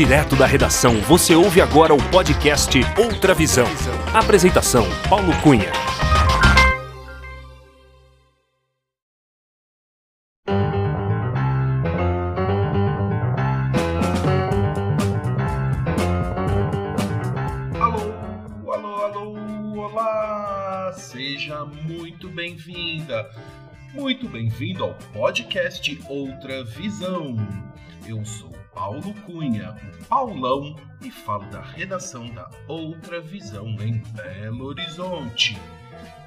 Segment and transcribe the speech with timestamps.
[0.00, 3.66] Direto da redação, você ouve agora o podcast Outra Visão.
[4.14, 5.70] Apresentação: Paulo Cunha.
[17.78, 20.94] Alô, alô, alô, olá!
[20.94, 23.30] Seja muito bem-vinda,
[23.92, 27.36] muito bem-vindo ao podcast Outra Visão.
[28.08, 34.66] Eu sou Paulo Cunha, o Paulão, e falo da redação da Outra Visão em Belo
[34.66, 35.58] Horizonte.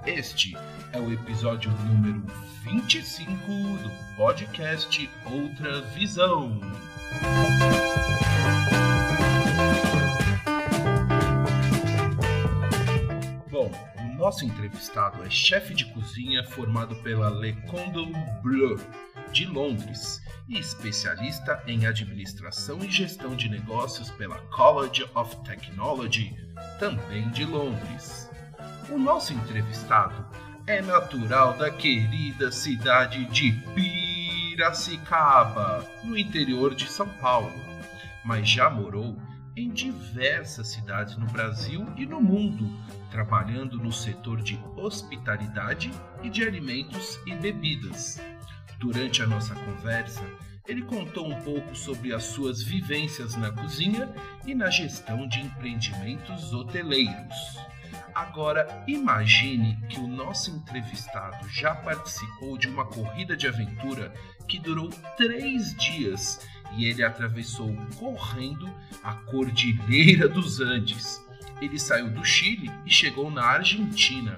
[0.06, 0.56] Este
[0.92, 2.22] é o episódio número
[2.64, 6.60] 25 do podcast Outra Visão.
[13.50, 18.78] Bom, o nosso entrevistado é chefe de cozinha formado pela Le Cordon Bleu
[19.32, 26.36] de Londres e especialista em administração e gestão de negócios pela College of Technology,
[26.80, 28.30] também de Londres.
[28.89, 30.25] O nosso entrevistado
[30.67, 33.52] é natural da querida cidade de
[34.55, 37.53] Piracicaba, no interior de São Paulo,
[38.23, 39.17] mas já morou
[39.55, 42.69] em diversas cidades no Brasil e no mundo,
[43.11, 45.91] trabalhando no setor de hospitalidade
[46.23, 48.19] e de alimentos e bebidas.
[48.84, 50.30] Durante a nossa conversa,
[50.67, 54.14] ele contou um pouco sobre as suas vivências na cozinha
[54.45, 57.34] e na gestão de empreendimentos hoteleiros.
[58.14, 64.14] Agora, imagine que o nosso entrevistado já participou de uma corrida de aventura
[64.50, 66.45] que durou três dias
[66.76, 68.70] e ele atravessou correndo
[69.02, 71.26] a Cordilheira dos Andes.
[71.61, 74.38] Ele saiu do Chile e chegou na Argentina.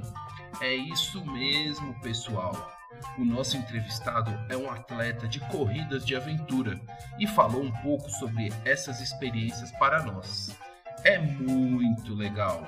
[0.62, 2.75] É isso mesmo, pessoal.
[3.18, 6.80] O nosso entrevistado é um atleta de corridas de aventura
[7.20, 10.56] e falou um pouco sobre essas experiências para nós.
[11.04, 12.66] É muito legal.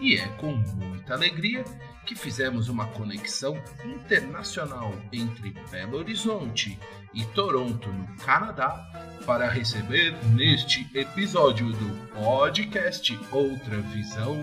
[0.00, 1.64] E é com muita alegria
[2.04, 6.78] que fizemos uma conexão internacional entre Belo Horizonte
[7.12, 8.86] e Toronto, no Canadá,
[9.24, 14.36] para receber neste episódio do podcast Outra Visão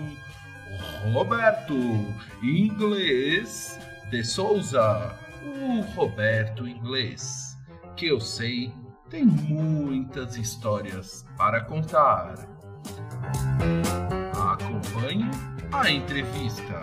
[1.12, 1.74] Roberto
[2.42, 3.78] Inglês
[4.12, 7.56] de Souza, o Roberto Inglês,
[7.96, 8.70] que eu sei
[9.08, 12.34] tem muitas histórias para contar.
[14.36, 15.24] Acompanhe
[15.72, 16.78] a entrevista.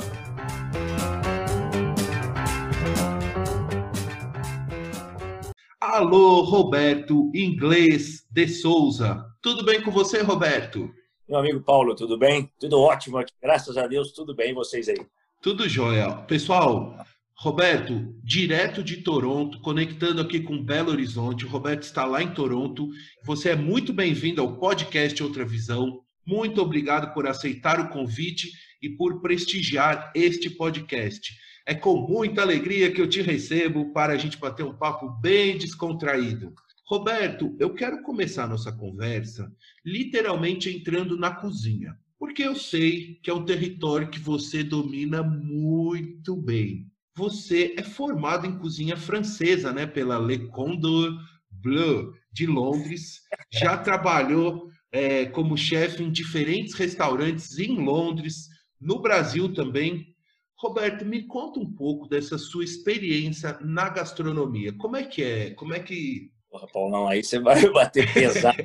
[5.80, 9.24] Alô, Roberto Inglês de Souza.
[9.40, 10.90] Tudo bem com você, Roberto?
[11.28, 12.52] Meu amigo Paulo, tudo bem?
[12.60, 15.06] Tudo ótimo aqui, graças a Deus, tudo bem, vocês aí?
[15.42, 16.12] Tudo jóia.
[16.28, 16.98] Pessoal,
[17.42, 21.46] Roberto, direto de Toronto, conectando aqui com Belo Horizonte.
[21.46, 22.90] O Roberto está lá em Toronto.
[23.24, 26.02] Você é muito bem-vindo ao podcast Outra Visão.
[26.28, 28.52] Muito obrigado por aceitar o convite
[28.82, 31.34] e por prestigiar este podcast.
[31.66, 35.58] É com muita alegria que eu te recebo para a gente bater um papo bem
[35.58, 36.54] descontraído.
[36.86, 39.50] Roberto, eu quero começar nossa conversa
[39.86, 46.36] literalmente entrando na cozinha, porque eu sei que é um território que você domina muito
[46.36, 46.86] bem.
[47.20, 51.14] Você é formado em cozinha francesa, né, pela Le Condor
[51.52, 53.24] Bleu de Londres.
[53.52, 58.48] Já trabalhou é, como chefe em diferentes restaurantes em Londres,
[58.80, 60.16] no Brasil também.
[60.58, 64.72] Roberto, me conta um pouco dessa sua experiência na gastronomia.
[64.78, 65.50] Como é que é?
[65.56, 66.32] Como é que.
[66.50, 68.64] Porra, Paulão, aí você vai bater pesado.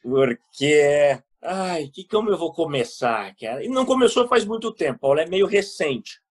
[0.00, 1.18] Porque.
[1.42, 3.64] Ai, que como eu vou começar, cara?
[3.64, 6.21] E não começou faz muito tempo, Paulo, é meio recente.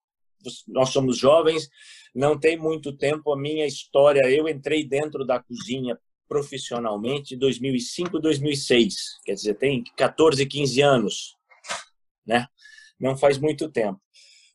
[0.67, 1.69] Nós somos jovens,
[2.13, 4.29] não tem muito tempo a minha história.
[4.29, 5.97] Eu entrei dentro da cozinha
[6.27, 9.19] profissionalmente em 2005, 2006.
[9.25, 11.35] Quer dizer, tem 14, 15 anos,
[12.25, 12.47] né?
[12.99, 13.99] Não faz muito tempo.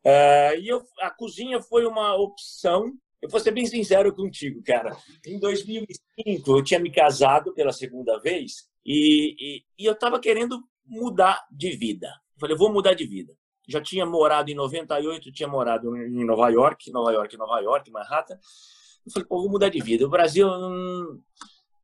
[0.04, 2.92] Uh, e eu, a cozinha foi uma opção.
[3.21, 4.97] Eu vou ser bem sincero contigo, cara.
[5.27, 5.98] Em 2005,
[6.47, 11.72] eu tinha me casado pela segunda vez e, e, e eu estava querendo mudar de
[11.72, 12.06] vida.
[12.06, 13.34] Eu falei, eu vou mudar de vida.
[13.66, 18.39] Já tinha morado em 98, tinha morado em Nova York, Nova York, Nova York, Manhattan.
[19.04, 20.07] Eu falei, pô, vou mudar de vida.
[20.07, 21.21] O Brasil, hum,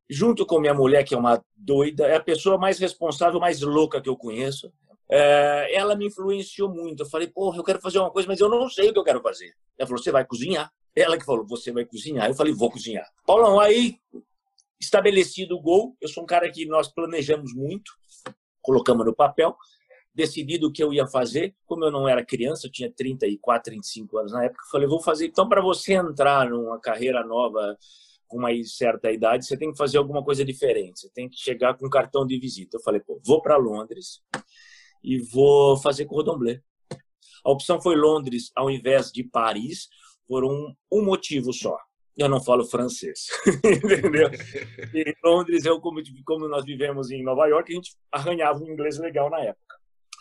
[0.09, 4.01] junto com minha mulher, que é uma doida, é a pessoa mais responsável, mais louca
[4.01, 4.71] que eu conheço.
[5.09, 7.03] É, ela me influenciou muito.
[7.03, 9.03] Eu falei, porra, eu quero fazer uma coisa, mas eu não sei o que eu
[9.03, 9.53] quero fazer.
[9.77, 10.71] Ela falou, você vai cozinhar?
[10.95, 12.27] Ela que falou, você vai cozinhar.
[12.27, 13.07] Eu falei, vou cozinhar.
[13.25, 13.97] Paulão, aí,
[14.79, 17.91] estabelecido o gol, eu sou um cara que nós planejamos muito,
[18.61, 19.55] colocamos no papel,
[20.13, 21.55] decidido o que eu ia fazer.
[21.65, 25.01] Como eu não era criança, eu tinha 34, 35 anos na época, eu falei, vou
[25.01, 25.27] fazer.
[25.27, 27.77] Então, para você entrar numa carreira nova,
[28.33, 31.01] com uma certa idade, você tem que fazer alguma coisa diferente.
[31.01, 32.77] Você tem que chegar com um cartão de visita.
[32.77, 34.21] Eu falei, pô, vou para Londres
[35.03, 36.59] e vou fazer cordon bleu.
[37.45, 39.87] A opção foi Londres ao invés de Paris
[40.27, 41.77] por um, um motivo só.
[42.15, 43.27] Eu não falo francês,
[43.63, 44.29] entendeu?
[45.23, 49.29] Londres, eu como, como nós vivemos em Nova York, a gente arranhava um inglês legal
[49.29, 49.72] na época.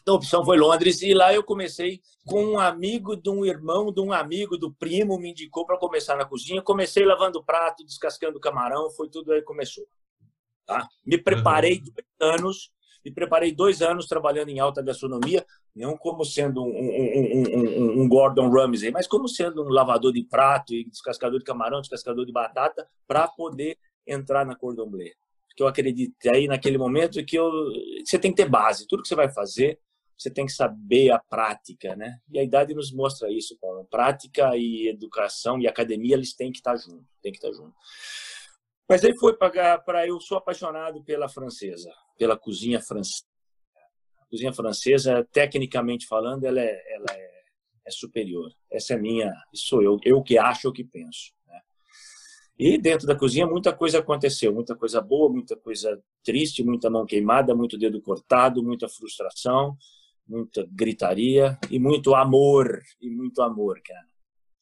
[0.02, 3.93] Então a opção foi Londres e lá eu comecei com um amigo de um irmão,
[3.93, 6.60] de um amigo, do primo, me indicou para começar na cozinha.
[6.60, 9.84] Comecei lavando prato, descascando camarão, foi tudo aí começou.
[10.66, 10.88] Tá?
[11.06, 11.84] Me preparei uhum.
[11.84, 12.72] dois anos,
[13.04, 18.08] me preparei dois anos trabalhando em alta gastronomia, não como sendo um, um, um, um,
[18.08, 22.32] Gordon Ramsay, mas como sendo um lavador de prato e descascador de camarão, descascador de
[22.32, 25.12] batata, para poder entrar na cordon bleu.
[25.48, 27.50] Porque eu acreditei naquele momento que eu,
[28.05, 28.87] você tem que ter base.
[28.87, 29.78] Tudo que você vai fazer,
[30.17, 32.19] você tem que saber a prática, né?
[32.31, 33.59] E a idade nos mostra isso.
[33.91, 37.75] Prática e educação e academia, eles têm que estar juntos, tem que estar junto.
[38.88, 43.25] Mas aí foi para eu sou apaixonado pela francesa, pela cozinha francesa.
[44.20, 47.43] A cozinha francesa, tecnicamente falando, ela é, ela é,
[47.87, 48.53] é superior.
[48.70, 51.32] Essa é minha, sou eu, eu que acho, o que penso.
[51.47, 51.61] Né?
[52.58, 57.06] E dentro da cozinha muita coisa aconteceu, muita coisa boa, muita coisa triste, muita mão
[57.06, 59.76] queimada, muito dedo cortado, muita frustração,
[60.32, 64.06] muita gritaria e muito amor, e muito amor, cara.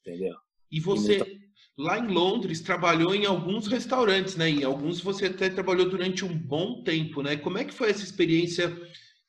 [0.01, 0.35] Entendeu?
[0.71, 4.49] E você, e lá em Londres, trabalhou em alguns restaurantes, né?
[4.51, 7.37] Em alguns você até trabalhou durante um bom tempo, né?
[7.37, 8.77] Como é que foi essa experiência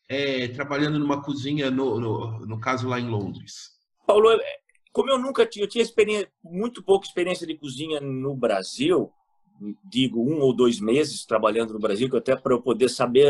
[0.10, 3.72] é, trabalhando numa cozinha, no, no, no, caso lá em Londres?
[4.08, 4.58] Paulo, é,
[4.92, 9.12] como eu nunca tinha, eu tinha experiência, muito pouca experiência de cozinha no Brasil,
[9.86, 13.30] digo um ou dois meses trabalhando no Brasil, que até para eu poder saber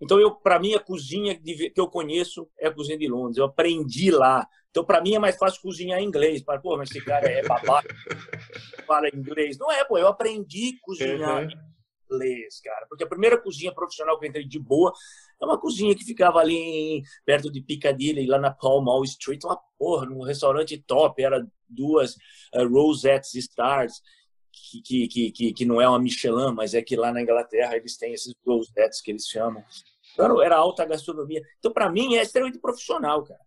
[0.00, 3.36] então, eu para mim, a cozinha que eu conheço é a cozinha de Londres.
[3.36, 4.46] Eu aprendi lá.
[4.70, 6.42] Então, para mim, é mais fácil cozinhar em inglês.
[6.42, 7.88] Para, pô, mas esse cara é babaca,
[8.86, 9.58] fala inglês.
[9.58, 11.48] Não é, pô, eu aprendi a cozinhar uhum.
[11.50, 12.86] em inglês, cara.
[12.88, 14.92] Porque a primeira cozinha profissional que eu entrei de boa
[15.40, 19.42] é uma cozinha que ficava ali em, perto de Piccadilly, lá na Pall Mall Street.
[19.44, 21.20] Uma porra, num restaurante top.
[21.20, 22.14] Era duas
[22.54, 24.00] uh, Rosettes Stars.
[24.84, 27.96] Que, que, que, que, não é uma Michelin, mas é que lá na Inglaterra eles
[27.96, 29.64] têm esses rosettes que eles chamam.
[30.12, 31.42] Então, era alta gastronomia.
[31.58, 33.40] Então, para mim, é extremamente profissional, cara.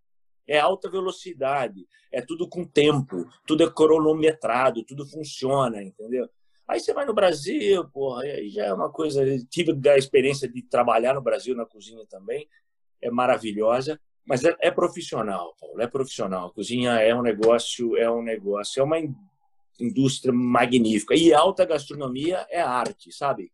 [0.48, 6.28] É alta velocidade, é tudo com tempo, tudo é cronometrado, tudo funciona, entendeu?
[6.68, 9.24] Aí você vai no Brasil, porra, aí já é uma coisa.
[9.50, 12.48] Tive a experiência de trabalhar no Brasil na cozinha também,
[13.02, 16.48] é maravilhosa, mas é, é profissional, Paulo, é profissional.
[16.48, 18.98] A cozinha é um negócio, é um negócio, é uma
[19.82, 21.16] indústria magnífica.
[21.16, 23.52] E alta gastronomia é arte, sabe?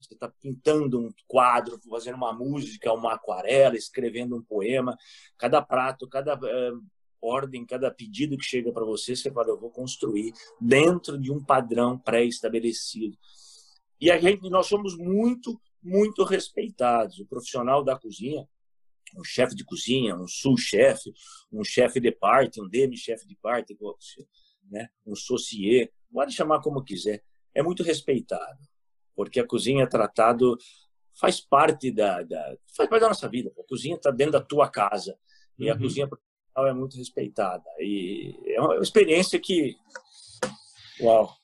[0.00, 4.96] Você está pintando um quadro, fazendo uma música, uma aquarela, escrevendo um poema.
[5.36, 6.82] Cada prato, cada uh,
[7.20, 11.42] ordem, cada pedido que chega para você, você fala, eu vou construir dentro de um
[11.42, 13.16] padrão pré-estabelecido.
[14.00, 17.18] E a gente, nós somos muito, muito respeitados.
[17.18, 18.46] O profissional da cozinha,
[19.16, 21.12] um chefe de cozinha, um sous-chefe,
[21.50, 23.76] um chefe de parte, um demi-chefe de parte,
[24.70, 24.88] né?
[25.06, 27.22] um socie, pode chamar como quiser,
[27.54, 28.58] é muito respeitado
[29.18, 30.56] porque a cozinha é tratado
[31.20, 33.52] faz parte da, da faz parte da nossa vida.
[33.58, 35.18] A cozinha está dentro da tua casa
[35.58, 35.72] e uhum.
[35.72, 39.74] a cozinha profissional é muito respeitada e é uma experiência que,
[41.00, 41.36] uau.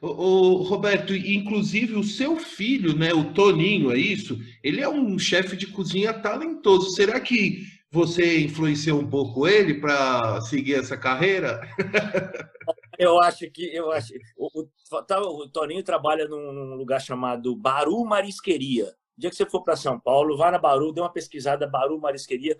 [0.00, 4.38] O, o, Roberto, inclusive o seu filho, né, o Toninho, é isso?
[4.64, 6.90] Ele é um chefe de cozinha talentoso.
[6.92, 11.60] Será que você influenciou um pouco ele para seguir essa carreira?
[12.98, 17.56] Eu acho que eu acho o, o, tá, o Toninho trabalha num, num, lugar chamado
[17.56, 18.94] Baru Marisqueria.
[19.16, 21.98] O dia que você for para São Paulo, vá na Baru, dê uma pesquisada Baru
[21.98, 22.56] Marisqueria,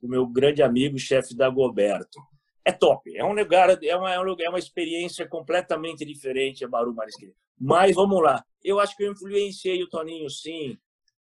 [0.00, 2.20] o meu grande amigo, chefe da Goberto.
[2.64, 6.94] É top, é um lugar, é uma, é, é uma experiência completamente diferente a Baru
[6.94, 7.34] Marisqueria.
[7.58, 10.78] Mas vamos lá, eu acho que eu influenciei o Toninho, sim,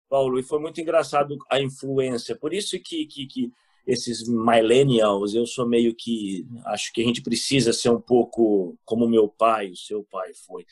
[0.09, 2.35] Paulo, e foi muito engraçado a influência.
[2.35, 3.53] Por isso que, que, que
[3.85, 9.07] esses millennials, eu sou meio que acho que a gente precisa ser um pouco como
[9.07, 10.65] meu pai, o seu pai foi.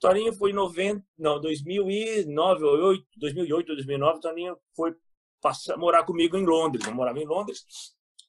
[0.00, 4.94] Toninho foi em 90, não, 2009, 2008, 2009, Toninho foi
[5.40, 6.86] passar, morar comigo em Londres.
[6.86, 7.64] Eu morava em Londres.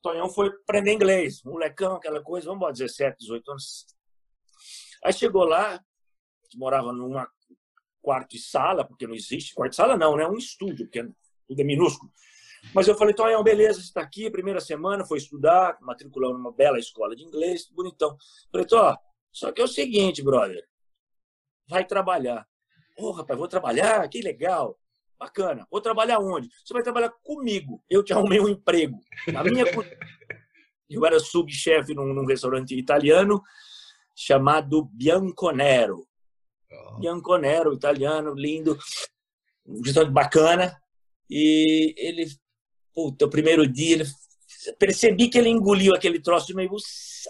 [0.01, 3.85] Toninho foi aprender inglês, molecão, aquela coisa, vamos lá, 17, 18 anos.
[5.03, 5.79] Aí chegou lá,
[6.55, 7.29] morava numa
[8.09, 10.25] quarto e sala, porque não existe quarto e sala, não, né?
[10.25, 11.07] Um estúdio, porque
[11.47, 12.11] tudo é minúsculo.
[12.73, 16.79] Mas eu falei, Tonhão, beleza, você está aqui, primeira semana, foi estudar, matriculou numa bela
[16.79, 18.17] escola de inglês, bonitão.
[18.51, 18.97] Falei, Tó,
[19.31, 20.67] só que é o seguinte, brother,
[21.67, 22.47] vai trabalhar.
[22.97, 24.75] Ô, oh, rapaz, vou trabalhar, que legal,
[25.19, 25.67] bacana.
[25.69, 26.49] Vou trabalhar onde?
[26.65, 27.79] Você vai trabalhar comigo.
[27.87, 28.99] Eu te arrumei um emprego.
[29.31, 29.65] Na minha
[30.89, 33.39] Eu era subchefe num, num restaurante italiano
[34.15, 36.08] chamado Bianconero.
[36.99, 38.77] Bianconero, italiano, lindo,
[39.65, 40.79] um restaurante bacana.
[41.29, 42.27] E ele,
[42.93, 44.05] puta, o primeiro dia, ele,
[44.77, 46.75] percebi que ele engoliu aquele troço meio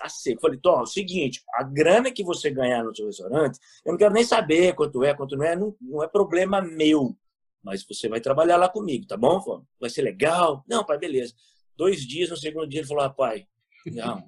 [0.01, 0.41] a seco.
[0.41, 3.97] Falei, Tom, é o seguinte, a grana que você ganhar no seu restaurante, eu não
[3.97, 7.15] quero nem saber quanto é, quanto não é, não, não é problema meu.
[7.61, 9.63] Mas você vai trabalhar lá comigo, tá bom?
[9.79, 10.63] Vai ser legal?
[10.67, 11.33] Não, pai, beleza.
[11.75, 13.47] Dois dias, no segundo dia, ele falou, ah, pai,
[13.85, 14.23] não,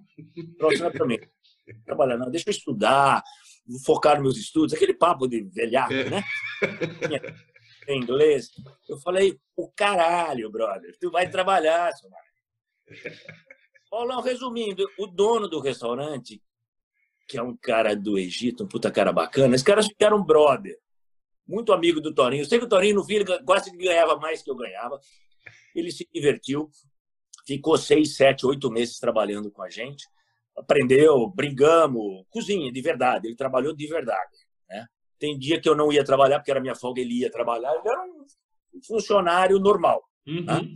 [0.58, 1.20] próximo é para mim.
[1.86, 3.24] Trabalhar, não, deixa eu estudar,
[3.86, 6.10] focar nos meus estudos, aquele papo de velhaco, é.
[6.10, 6.24] né?
[7.88, 8.52] em inglês.
[8.88, 12.10] Eu falei, o caralho, brother, tu vai trabalhar, seu
[13.90, 16.42] Paulão, resumindo, o dono do restaurante,
[17.28, 20.78] que é um cara do Egito, um puta cara bacana, esse cara era um brother,
[21.48, 22.42] muito amigo do Torinho.
[22.42, 25.00] Eu sei que o Torinho no fim quase ganhava mais que eu ganhava.
[25.76, 26.70] Ele se divertiu,
[27.46, 30.08] ficou seis, sete, oito meses trabalhando com a gente,
[30.62, 33.28] aprendeu, brigamos, cozinha de verdade.
[33.28, 34.38] Ele trabalhou de verdade.
[34.70, 34.86] Né?
[35.20, 37.74] Tem dia que eu não ia trabalhar porque era minha folga, ele ia trabalhar.
[37.76, 40.04] Ele era um funcionário normal.
[40.26, 40.46] Uhum.
[40.46, 40.76] Né?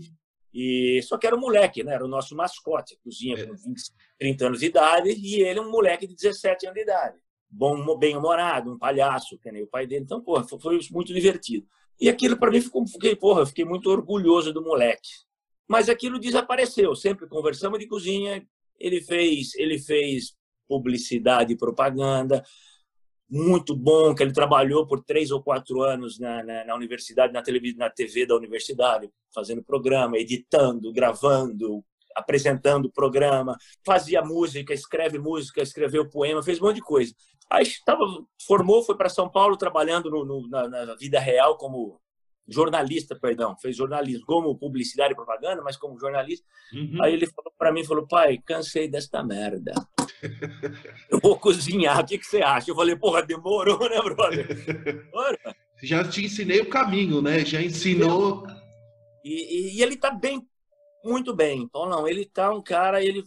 [0.54, 1.96] E só que era um moleque, né?
[1.96, 3.46] Era o nosso mascote, cozinha é.
[3.46, 3.82] com 20,
[4.18, 7.18] 30 anos de idade, e ele um moleque de 17 anos de idade.
[7.50, 10.06] Bom, bem-humorado, um palhaço, que nem o pai dele.
[10.06, 11.68] Então, porra, foi muito divertido.
[12.00, 15.10] E aquilo para mim ficou, fiquei, porra, fiquei muito orgulhoso do moleque.
[15.68, 16.96] Mas aquilo desapareceu.
[16.96, 18.46] Sempre conversamos de cozinha.
[18.80, 20.36] Ele fez, ele fez
[20.68, 22.44] publicidade e propaganda
[23.30, 27.42] muito bom, que ele trabalhou por três ou quatro anos na, na, na universidade, na,
[27.42, 31.84] televisão, na TV da universidade, fazendo programa, editando, gravando,
[32.16, 37.14] apresentando o programa, fazia música, escreve música, escreveu poema, fez um monte de coisa.
[37.50, 38.06] Aí tava,
[38.48, 42.00] formou, foi para São Paulo trabalhando no, no, na, na, vida real como
[42.48, 46.46] jornalista, perdão, fez jornalismo, como publicidade e propaganda, mas como jornalista.
[46.74, 47.02] Uhum.
[47.02, 49.74] Aí ele falou para mim, falou, pai, cansei desta merda.
[51.10, 52.72] Eu vou cozinhar, o que, que você acha?
[52.72, 55.10] Eu falei, porra, demorou, né, brother?
[55.12, 55.56] Bora.
[55.84, 57.44] Já te ensinei o caminho, né?
[57.44, 58.46] Já ensinou.
[59.24, 60.42] E, e, e ele tá bem,
[61.04, 61.64] muito bem.
[61.64, 63.24] Então, não, ele tá um cara, ele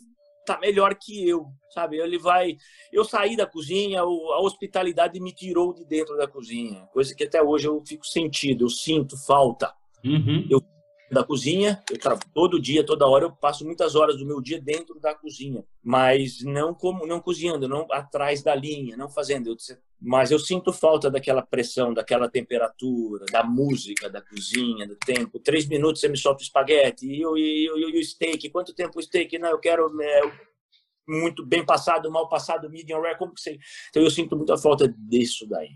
[0.54, 1.98] tá melhor que eu, sabe?
[1.98, 2.56] Ele vai.
[2.92, 7.42] Eu saí da cozinha, a hospitalidade me tirou de dentro da cozinha, coisa que até
[7.42, 9.72] hoje eu fico sentido, eu sinto falta.
[10.04, 10.46] Uhum.
[10.50, 10.62] Eu
[11.10, 14.60] da cozinha, eu trabalho todo dia, toda hora eu passo muitas horas do meu dia
[14.60, 19.50] dentro da cozinha, mas não como, não cozinhando, não atrás da linha, não fazendo.
[19.50, 19.56] Eu,
[20.00, 25.38] mas eu sinto falta daquela pressão, daquela temperatura, da música, da cozinha, do tempo.
[25.40, 28.48] Três minutos você me solta o espaguete e, eu, e, eu, e o steak.
[28.50, 29.38] Quanto tempo o steak?
[29.38, 30.20] Não, eu quero é,
[31.08, 33.58] muito bem passado, mal passado, medium rare, como que você...
[33.88, 35.70] Então eu sinto muita falta disso daí.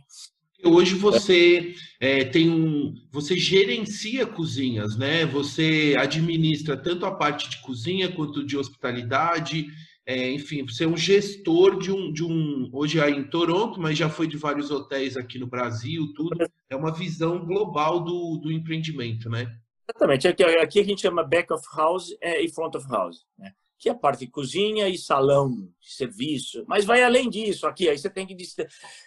[0.65, 5.27] Hoje você é, tem um, você gerencia cozinhas, né?
[5.27, 9.67] Você administra tanto a parte de cozinha quanto de hospitalidade.
[10.07, 12.69] É, enfim, você é um gestor de um, de um.
[12.73, 16.37] Hoje é em Toronto, mas já foi de vários hotéis aqui no Brasil, tudo.
[16.71, 19.53] É uma visão global do, do empreendimento, né?
[19.89, 20.29] Exatamente.
[20.29, 23.25] Aqui, aqui a gente chama back of house é, e front of house.
[23.39, 23.53] Né?
[23.83, 27.99] Que é a parte de cozinha e salão, serviço, mas vai além disso aqui, aí
[27.99, 28.37] você tem que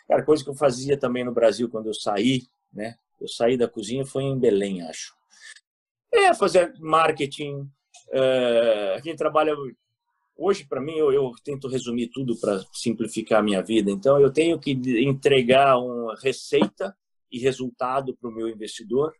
[0.05, 2.97] cara, coisa que eu fazia também no Brasil quando eu saí, né?
[3.21, 5.15] Eu saí da cozinha foi em Belém, acho.
[6.11, 7.65] É fazer marketing,
[8.11, 9.55] é, a gente trabalha
[10.35, 14.29] hoje para mim eu, eu, tento resumir tudo para simplificar a minha vida, então eu
[14.29, 14.71] tenho que
[15.07, 16.93] entregar uma receita
[17.31, 19.15] e resultado para o meu investidor,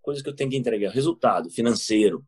[0.00, 2.24] coisa que eu tenho que entregar, resultado financeiro,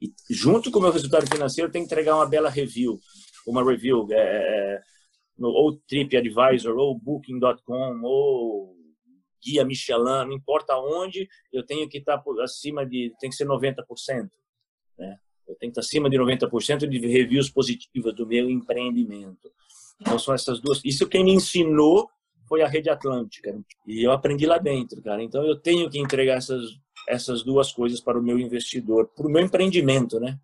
[0.00, 2.98] e junto com o meu resultado financeiro, tenho que entregar uma bela review,
[3.46, 4.80] uma review é, é, é
[5.38, 8.76] no, ou TripAdvisor, ou Booking.com, ou
[9.44, 14.28] Guia Michelin, não importa onde, eu tenho que estar acima de, tem que ser 90%.
[14.98, 15.16] Né?
[15.46, 19.50] Eu tenho que estar acima de 90% de reviews positivas do meu empreendimento.
[20.00, 20.80] Então são essas duas.
[20.84, 22.08] Isso quem me ensinou
[22.48, 23.58] foi a Rede Atlântica.
[23.86, 25.22] E eu aprendi lá dentro, cara.
[25.22, 26.62] Então eu tenho que entregar essas
[27.08, 30.38] essas duas coisas para o meu investidor, para o meu empreendimento, né?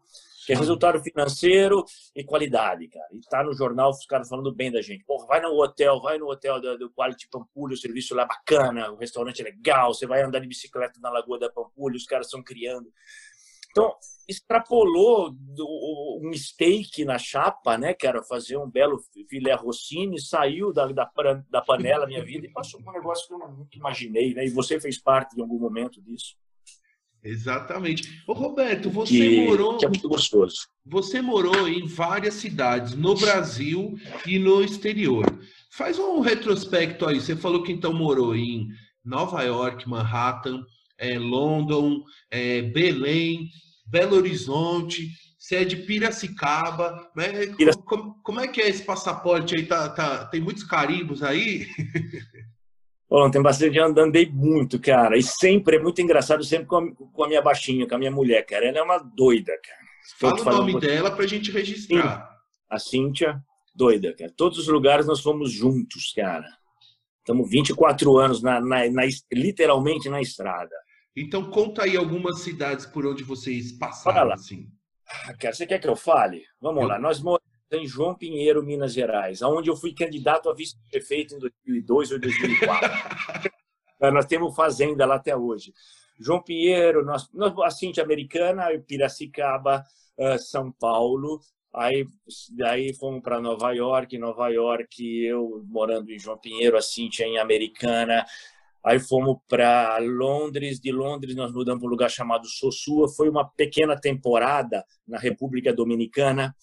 [0.46, 3.08] Que é resultado financeiro e qualidade, cara.
[3.12, 5.04] E tá no jornal os caras falando bem da gente.
[5.04, 8.90] Porra, vai no hotel, vai no hotel do, do Quality Pampulha, o serviço lá bacana,
[8.90, 12.26] o restaurante é legal, você vai andar de bicicleta na Lagoa da Pampulha, os caras
[12.26, 12.92] estão criando.
[13.70, 13.92] Então,
[14.28, 17.94] extrapolou do, um steak na chapa, né?
[18.02, 21.10] Era fazer um belo filé rossini, saiu da, da,
[21.50, 24.44] da panela minha vida e passou por um negócio que eu nunca imaginei, né?
[24.44, 26.36] E você fez parte de algum momento disso.
[27.24, 28.22] Exatamente.
[28.26, 29.78] Ô Roberto, você que, morou.
[29.78, 30.68] Que é muito gostoso.
[30.84, 35.24] Você morou em várias cidades no Brasil e no exterior.
[35.70, 37.18] Faz um retrospecto aí.
[37.18, 38.68] Você falou que então morou em
[39.02, 40.62] Nova York, Manhattan,
[40.98, 43.48] é, London, é, Belém,
[43.86, 45.08] Belo Horizonte.
[45.38, 47.10] Você é de Piracicaba.
[47.16, 47.46] Né?
[47.86, 49.64] Como, como, é que é esse passaporte aí?
[49.64, 51.66] Tá, tá, tem muitos carimbos aí?
[53.08, 55.16] Bom, tem bastante andei muito, cara.
[55.16, 58.10] E sempre, é muito engraçado, sempre com a, com a minha baixinha, com a minha
[58.10, 58.66] mulher, cara.
[58.66, 60.36] Ela é uma doida, cara.
[60.36, 62.30] Fala o nome dela pra gente registrar.
[62.68, 63.42] A Cíntia,
[63.74, 64.32] doida, cara.
[64.36, 66.46] Todos os lugares nós fomos juntos, cara.
[67.20, 70.74] Estamos 24 anos, na, na, na, literalmente na estrada.
[71.16, 74.66] Então, conta aí algumas cidades por onde vocês passaram, assim.
[75.08, 76.42] Ah, cara, você quer que eu fale?
[76.60, 76.88] Vamos eu...
[76.88, 76.98] lá.
[76.98, 82.12] Nós moramos em João Pinheiro, Minas Gerais, onde eu fui candidato a vice-prefeito em 2002
[82.12, 82.90] ou 2004.
[84.00, 85.72] É, nós temos fazenda lá até hoje.
[86.18, 89.84] João Pinheiro, nós, nós, a Cintia Americana, Piracicaba,
[90.18, 91.40] uh, São Paulo.
[91.72, 92.06] Aí,
[92.50, 97.38] daí fomos para Nova York, Nova York, eu morando em João Pinheiro, a Cintia em
[97.38, 98.26] Americana.
[98.84, 103.08] Aí fomos para Londres, de Londres nós mudamos para um lugar chamado Sossua.
[103.08, 106.54] Foi uma pequena temporada na República Dominicana.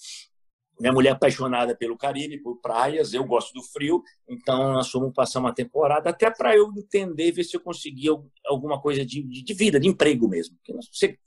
[0.81, 5.13] Minha mulher é apaixonada pelo Caribe, por praias, eu gosto do frio, então nós fomos
[5.13, 8.09] passar uma temporada até para eu entender, ver se eu conseguia
[8.47, 10.57] alguma coisa de, de vida, de emprego mesmo.
[10.91, 11.19] Você,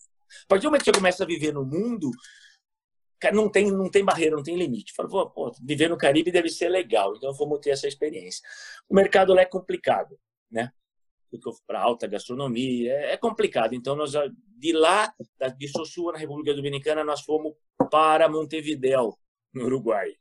[0.43, 2.11] a partir do momento que você começa a viver no mundo,
[3.33, 4.93] não tem, não tem barreira, não tem limite.
[4.93, 8.43] Falou, pô, viver no Caribe deve ser legal, então vamos ter essa experiência.
[8.89, 10.19] O mercado lá é complicado,
[10.51, 10.73] né?
[11.67, 13.73] para alta gastronomia, é, é, complicado.
[13.73, 14.13] Então, nós
[14.57, 15.13] de lá,
[15.57, 17.55] de Sossua, na República Dominicana, nós fomos
[17.91, 19.17] para Montevideo,
[19.55, 20.15] no Uruguai.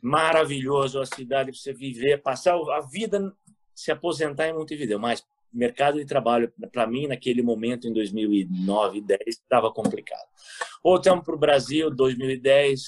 [0.00, 3.32] Maravilhoso a cidade para você viver, passar a vida,
[3.74, 4.98] se aposentar em Montevideo.
[4.98, 10.26] Mas mercado de trabalho, para mim, naquele momento, em 2009, 2010, estava complicado.
[10.82, 12.80] Voltamos para o Brasil, 2010.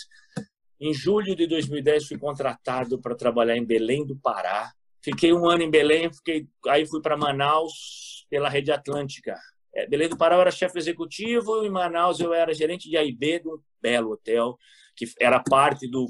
[0.80, 4.72] Em julho de 2010, fui contratado para trabalhar em Belém do Pará.
[5.02, 9.36] Fiquei um ano em Belém, fiquei, aí fui para Manaus pela Rede Atlântica.
[9.74, 13.40] É, Belém do Pará eu era chefe executivo, em Manaus eu era gerente de AIB
[13.40, 14.58] de um belo hotel
[14.96, 16.06] que era parte do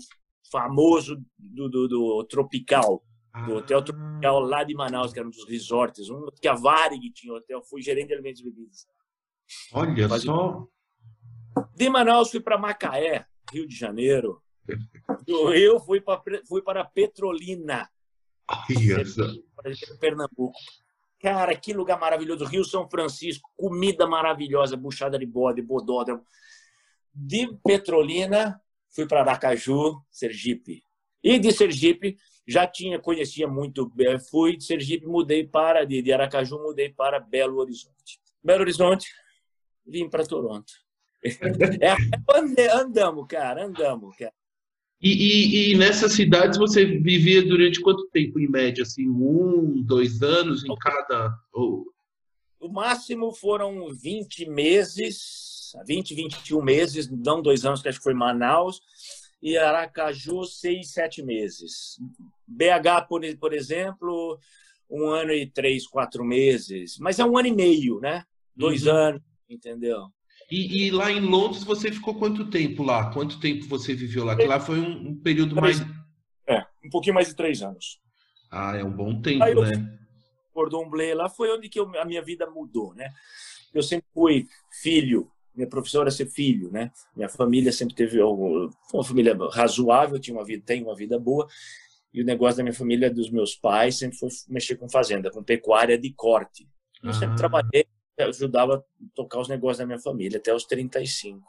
[0.51, 3.05] famoso do, do, do Tropical,
[3.47, 3.83] do Hotel ah.
[3.83, 7.63] Tropical lá de Manaus, que era um dos resorts, um que a Varig tinha hotel,
[7.63, 8.87] fui gerente de alimentos e bebidas.
[9.73, 10.27] Olha Fazia...
[10.27, 10.67] só!
[11.77, 14.43] De Manaus fui para Macaé, Rio de Janeiro.
[15.27, 17.89] Do Rio fui para fui para Petrolina,
[18.49, 20.59] Olha Pernambuco.
[21.21, 22.45] Cara, que lugar maravilhoso.
[22.45, 26.25] Rio São Francisco, comida maravilhosa, buchada de bode, bodódromo.
[27.13, 30.83] De Petrolina, fui para Aracaju, Sergipe.
[31.23, 33.91] E de Sergipe, já tinha, conhecia muito,
[34.31, 38.21] fui de Sergipe, mudei para, de, Aracaju, mudei para Belo Horizonte.
[38.43, 39.09] Belo Horizonte,
[39.87, 40.73] vim para Toronto.
[41.83, 41.95] É,
[42.75, 44.33] andamos, cara, andamos, cara.
[45.03, 48.83] E, e, e, nessas cidades você vivia durante quanto tempo, em média?
[48.83, 51.35] Assim, um, dois anos em cada?
[51.53, 51.87] Ou...
[52.59, 55.50] O máximo foram 20 meses
[55.87, 58.81] 20, 21 meses, não dois anos, que acho que foi Manaus,
[59.43, 61.99] e Aracaju, seis, sete meses.
[62.47, 64.39] BH, por, por exemplo,
[64.91, 66.99] um ano e três, quatro meses.
[66.99, 68.25] Mas é um ano e meio, né?
[68.55, 68.95] Dois uhum.
[68.95, 70.09] anos, entendeu?
[70.51, 73.11] E, e, lá em Londres você ficou quanto tempo lá?
[73.13, 74.37] Quanto tempo você viveu lá?
[74.37, 75.91] Que lá foi um, um período três, mais.
[76.47, 78.01] É, um pouquinho mais de três anos.
[78.51, 79.99] Ah, é um bom tempo, Aí né?
[80.53, 83.13] Cordon Bleu lá foi onde que eu, a minha vida mudou, né?
[83.73, 84.49] Eu sempre fui
[84.83, 86.91] filho minha profissão era ser filho, né?
[87.15, 91.47] Minha família sempre teve uma família razoável, tinha uma vida, tem uma vida boa.
[92.13, 95.45] E o negócio da minha família, dos meus pais, sempre foi mexer com fazenda, com
[95.45, 96.69] pecuária de corte.
[97.03, 97.37] Eu sempre ah.
[97.37, 97.87] trabalhei,
[98.19, 98.83] ajudava a
[99.15, 101.47] tocar os negócios da minha família até os 35.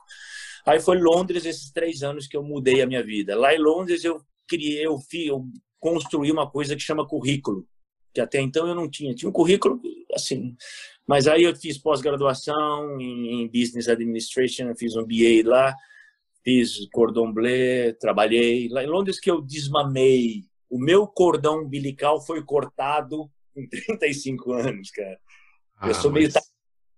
[0.65, 3.35] Aí foi Londres esses três anos que eu mudei a minha vida.
[3.35, 5.45] Lá em Londres eu criei, eu, fiz, eu
[5.79, 7.67] construí uma coisa que chama currículo,
[8.13, 9.15] que até então eu não tinha.
[9.15, 9.81] Tinha um currículo
[10.13, 10.55] assim,
[11.07, 15.73] mas aí eu fiz pós-graduação em, Business Administration, fiz um BA lá,
[16.43, 18.69] fiz cordon bleu, trabalhei.
[18.69, 20.45] Lá em Londres que eu desmamei.
[20.69, 25.19] O meu cordão umbilical foi cortado em 35 anos, cara.
[25.77, 26.43] Ah, eu sou meio mas...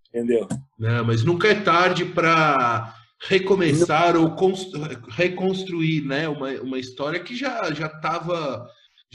[0.10, 0.48] entendeu?
[0.78, 2.94] Não, mas nunca é tarde para
[3.28, 4.24] recomeçar não.
[4.26, 4.54] ou
[5.10, 8.68] reconstruir, né, uma, uma história que já já estava já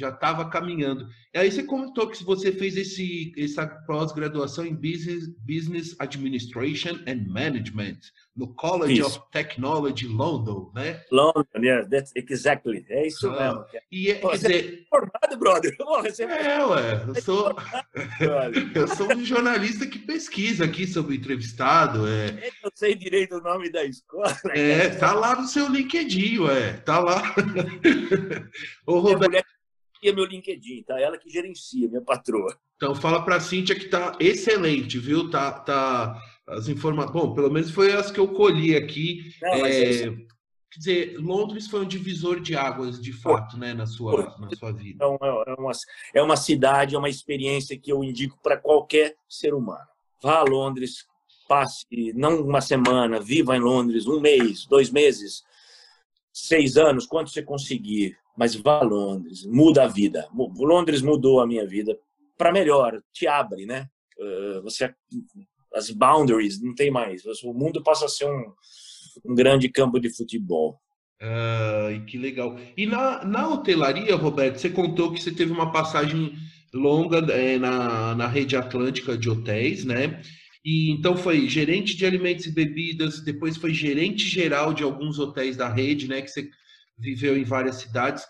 [0.06, 1.08] estava caminhando.
[1.34, 7.26] E aí você comentou que você fez esse, essa pós-graduação em Business, Business Administration and
[7.26, 7.98] Management
[8.34, 11.02] no College of Technology London, né?
[11.10, 12.86] London, yeah, that's exactly.
[12.88, 13.64] É isso ah, mesmo.
[13.90, 15.76] E é, Pô, quer dizer, é formado, brother.
[16.02, 17.56] você é, ué, eu sou
[18.74, 22.48] eu sou um jornalista que pesquisa aqui sobre entrevistado, é.
[22.62, 24.34] Eu sei direito o nome da escola.
[24.50, 27.34] É, tá lá no seu LinkedIn, ué, tá lá.
[28.86, 29.57] Ô, Roberto,
[30.02, 31.00] gerencia meu LinkedIn, tá?
[31.00, 32.56] Ela que gerencia, minha patroa.
[32.76, 35.30] Então fala para a Cíntia que tá excelente, viu?
[35.30, 37.12] Tá, tá as informações.
[37.12, 39.32] Bom, pelo menos foi as que eu colhi aqui.
[39.42, 40.10] Não, é...
[40.70, 44.72] quer dizer, Londres foi um divisor de águas, de fato, né, na sua, na sua
[44.72, 44.94] vida.
[44.94, 45.72] Então, é uma,
[46.14, 49.86] é uma cidade, é uma experiência que eu indico para qualquer ser humano.
[50.22, 51.06] Vá a Londres,
[51.48, 55.42] passe não uma semana, viva em Londres um mês, dois meses,
[56.32, 60.28] seis anos, quanto você conseguir, mas vá a Londres, muda a vida.
[60.32, 61.98] Londres mudou a minha vida
[62.38, 63.88] para melhor, te abre, né?
[64.62, 64.94] Você
[65.74, 68.52] as boundaries não tem mais, o mundo passa a ser um,
[69.26, 70.80] um grande campo de futebol.
[71.20, 72.58] Ah, que legal.
[72.76, 76.32] E na, na hotelaria, Roberto, você contou que você teve uma passagem
[76.72, 80.22] longa é, na, na rede atlântica de hotéis, né?
[80.64, 85.56] E então foi gerente de alimentos e bebidas, depois foi gerente geral de alguns hotéis
[85.56, 86.22] da rede, né?
[86.22, 86.48] Que você
[86.98, 88.24] viveu em várias cidades.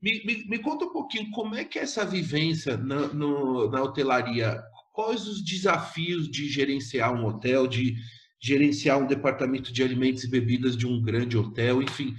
[0.00, 3.82] Me, me, me conta um pouquinho como é que é essa vivência na, no, na
[3.82, 4.62] hotelaria.
[4.92, 7.96] Quais os desafios de gerenciar um hotel, de
[8.40, 12.14] gerenciar um departamento de alimentos e bebidas de um grande hotel, enfim.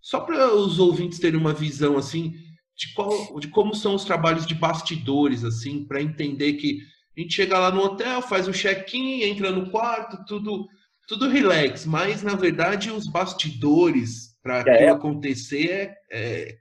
[0.00, 2.34] Só para os ouvintes terem uma visão assim
[2.76, 6.80] de, qual, de como são os trabalhos de bastidores, assim, para entender que
[7.16, 10.66] a gente chega lá no hotel, faz o check-in, entra no quarto, tudo,
[11.06, 14.74] tudo relax, mas na verdade os bastidores para é.
[14.74, 16.58] aquilo acontecer é, é,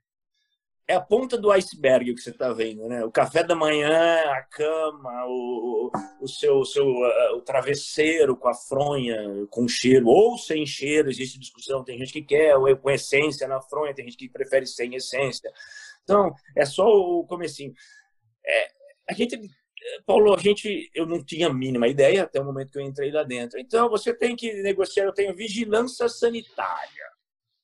[0.90, 3.06] é a ponta do iceberg que você está vendo, né?
[3.06, 6.84] O café da manhã, a cama, o, o seu, seu
[7.36, 9.16] o travesseiro com a fronha,
[9.52, 11.84] com cheiro ou sem cheiro, existe discussão.
[11.84, 15.52] Tem gente que quer ou com essência na fronha, tem gente que prefere sem essência.
[16.04, 17.72] Então, é só o comecinho.
[18.44, 18.68] É,
[19.12, 19.40] a gente,
[20.08, 23.12] Paulo, a gente, eu não tinha a mínima ideia até o momento que eu entrei
[23.12, 23.60] lá dentro.
[23.60, 25.04] Então, você tem que negociar.
[25.04, 27.19] Eu tenho vigilância sanitária.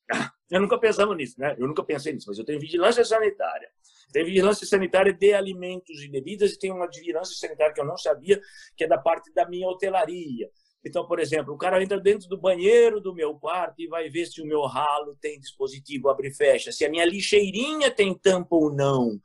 [0.49, 1.55] Eu nunca pensava nisso, né?
[1.57, 3.67] Eu nunca pensei nisso, mas eu tenho vigilância sanitária.
[4.13, 7.97] Tem vigilância sanitária de alimentos e bebidas e tem uma vigilância sanitária que eu não
[7.97, 8.39] sabia,
[8.77, 10.47] que é da parte da minha hotelaria.
[10.85, 14.27] Então, por exemplo, o cara entra dentro do banheiro do meu quarto e vai ver
[14.27, 18.55] se o meu ralo tem dispositivo abre e fecha, se a minha lixeirinha tem tampa
[18.55, 19.19] ou não.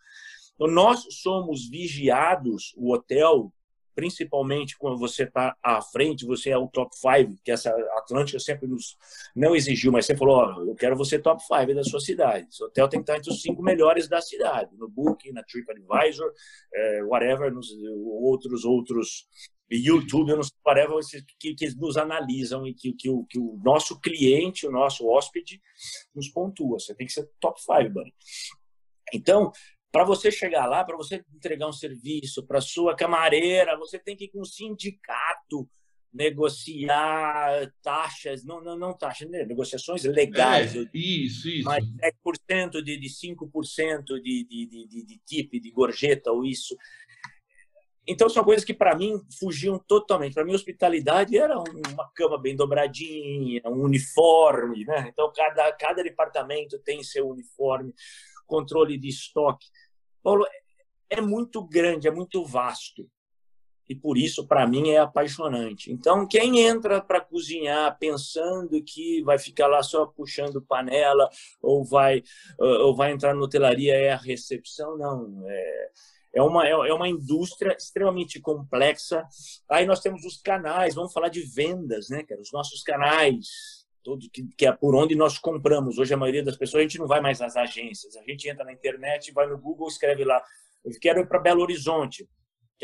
[0.55, 3.53] Então, nós somos vigiados, o hotel,
[3.95, 8.67] principalmente quando você está à frente, você é o top 5, que essa Atlântica sempre
[8.67, 8.97] nos
[9.35, 12.47] não exigiu, mas sempre falou: eu quero você top 5 da sua cidade.
[12.61, 16.33] O hotel tem que estar entre os cinco melhores da cidade, no Booking, na TripAdvisor,
[16.75, 17.69] é, whatever, nos
[18.23, 19.27] outros outros
[19.71, 20.99] YouTube, não sei, whatever,
[21.39, 25.61] que, que nos analisam e que, que, o, que o nosso cliente, o nosso hóspede,
[26.15, 26.79] nos pontua.
[26.79, 28.13] Você tem que ser top 5, buddy.
[29.13, 29.53] Então,
[29.93, 34.25] para você chegar lá, para você entregar um serviço para sua camareira, você tem que
[34.25, 35.69] ir com um sindicato
[36.13, 39.45] negociar taxas, não, não, não taxas, né?
[39.45, 40.75] negociações legais.
[40.75, 41.65] É, isso, isso.
[41.65, 46.77] Mais 10% de, de 5% de, de, de, de, de tip, de gorjeta ou isso.
[48.07, 50.35] Então, são coisas que, para mim, fugiam totalmente.
[50.35, 54.85] Para mim, hospitalidade era uma cama bem dobradinha, um uniforme.
[54.85, 55.07] Né?
[55.13, 57.95] Então, cada, cada departamento tem seu uniforme
[58.51, 59.67] controle de estoque.
[60.23, 60.45] Paulo,
[61.09, 63.09] é muito grande, é muito vasto.
[63.89, 65.91] E por isso, para mim, é apaixonante.
[65.93, 71.29] Então, quem entra para cozinhar pensando que vai ficar lá só puxando panela
[71.61, 72.23] ou vai,
[72.57, 75.45] ou vai entrar na hotelaria é a recepção, não.
[75.49, 75.91] É,
[76.35, 79.25] é uma, é uma indústria extremamente complexa.
[79.69, 82.41] Aí nós temos os canais, vamos falar de vendas, né, cara?
[82.41, 85.99] Os nossos canais todo que, que, é por onde nós compramos.
[85.99, 88.65] Hoje a maioria das pessoas a gente não vai mais às agências, a gente entra
[88.65, 90.43] na internet, vai no Google, escreve lá,
[90.85, 92.29] eu quero ir para Belo Horizonte,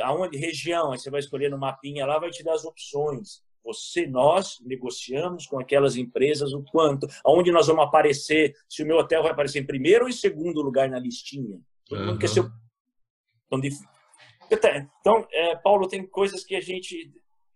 [0.01, 3.43] aonde região, aí você vai escolher no mapinha lá, vai te dar as opções.
[3.65, 8.99] Você, nós negociamos com aquelas empresas o quanto, aonde nós vamos aparecer, se o meu
[8.99, 11.59] hotel vai aparecer em primeiro ou em segundo lugar na listinha.
[11.89, 12.07] Todo uhum.
[12.07, 12.51] mundo quer ser o...
[14.51, 17.13] Então, é, Paulo, tem coisas que a gente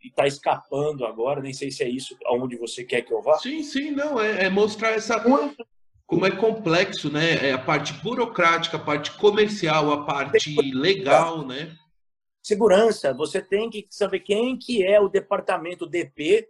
[0.09, 3.39] está escapando agora, nem sei se é isso aonde você quer que eu vá.
[3.39, 7.49] Sim, sim, não, é, é mostrar essa como é complexo, né?
[7.49, 11.77] É a parte burocrática, a parte comercial, a parte legal, né?
[12.43, 16.49] Segurança, você tem que saber quem que é o departamento DP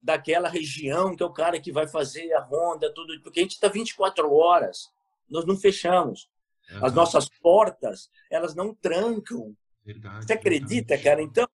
[0.00, 3.54] daquela região, que é o cara que vai fazer a ronda, tudo, porque a gente
[3.54, 4.90] está 24 horas,
[5.28, 6.28] nós não fechamos.
[6.80, 9.54] As nossas portas, elas não trancam.
[9.84, 11.02] Verdade, você acredita, verdade.
[11.02, 11.22] cara?
[11.22, 11.48] Então,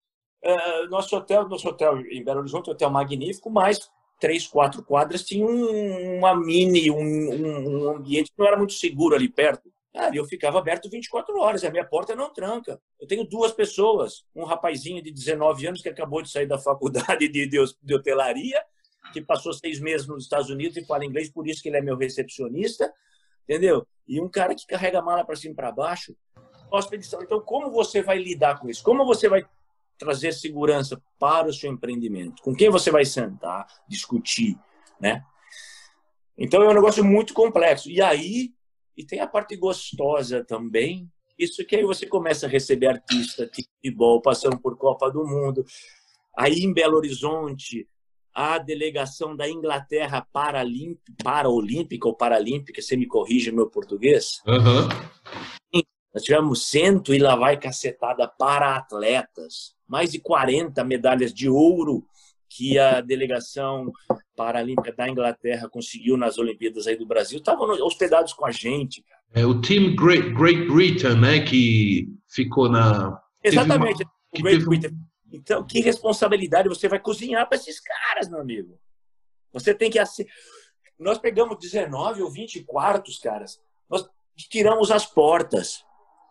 [0.45, 5.45] Uh, nosso hotel, nosso hotel em Belo Horizonte, hotel magnífico, mas três, quatro quadras tinha
[5.45, 9.71] um, uma mini, um, um, ambiente que não era muito seguro ali perto.
[9.95, 12.81] Ah, eu ficava aberto 24 horas, a minha porta não tranca.
[13.01, 17.27] Eu tenho duas pessoas, um rapazinho de 19 anos que acabou de sair da faculdade
[17.29, 18.63] de, de, de hotelaria,
[19.13, 21.81] que passou seis meses nos Estados Unidos e fala inglês, por isso que ele é
[21.81, 22.93] meu recepcionista,
[23.45, 23.87] entendeu?
[24.07, 26.15] E um cara que carrega a mala para cima e para baixo.
[27.23, 28.85] Então, como você vai lidar com isso?
[28.85, 29.45] Como você vai
[29.99, 32.43] trazer segurança para o seu empreendimento?
[32.43, 34.57] Com quem você vai sentar, discutir,
[35.01, 35.25] né?
[36.37, 37.91] Então é um negócio muito complexo.
[37.91, 38.53] E aí,
[38.97, 43.65] e tem a parte gostosa também, isso que aí você começa a receber artista de
[43.65, 45.65] futebol passando por Copa do Mundo.
[46.37, 47.89] Aí em Belo Horizonte,
[48.35, 50.27] a delegação da Inglaterra
[51.23, 54.41] Paraolímpica ou Paralímpica, você me corrige meu português.
[54.47, 54.89] Uhum.
[56.13, 59.75] Nós tivemos cento e lá vai cacetada para atletas.
[59.87, 62.07] Mais de 40 medalhas de ouro
[62.49, 63.93] que a delegação
[64.35, 69.05] paralímpica da Inglaterra conseguiu nas Olimpíadas aí do Brasil estavam hospedados com a gente.
[69.35, 74.13] É o time Great, Great Britain, né, que ficou na Exatamente, uma...
[74.39, 74.97] o Great Britain.
[75.31, 78.79] Então, que responsabilidade você vai cozinhar para esses caras, meu amigo?
[79.53, 80.25] Você tem que assim,
[80.99, 83.61] nós pegamos 19 ou 20 quartos, caras.
[83.91, 85.85] Nós tiramos as portas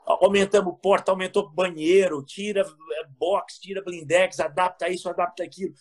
[0.08, 5.74] aumentamos porta, aumentou banheiro, tira é, box, tira blindex, adapta isso, adapta aquilo.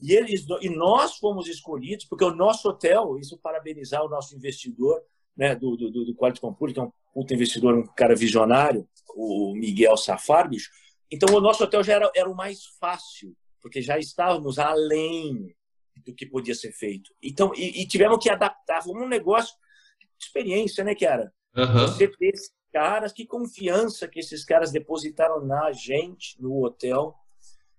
[0.00, 5.00] E eles e nós fomos escolhidos porque o nosso hotel, isso parabenizar o nosso investidor,
[5.36, 9.54] né, do do, do Quality Compute, que é um puta investidor, um cara visionário, o
[9.54, 10.70] Miguel Safar, bicho.
[11.10, 15.54] Então o nosso hotel já era, era o mais fácil, porque já estávamos além
[16.04, 17.12] do que podia ser feito.
[17.22, 19.54] Então e, e tivemos que adaptar, foi um negócio
[20.00, 21.32] de experiência, né, cara?
[21.56, 21.88] Uhum.
[21.88, 22.32] Você ter
[22.72, 27.14] caras, que confiança que esses caras depositaram na gente, no hotel,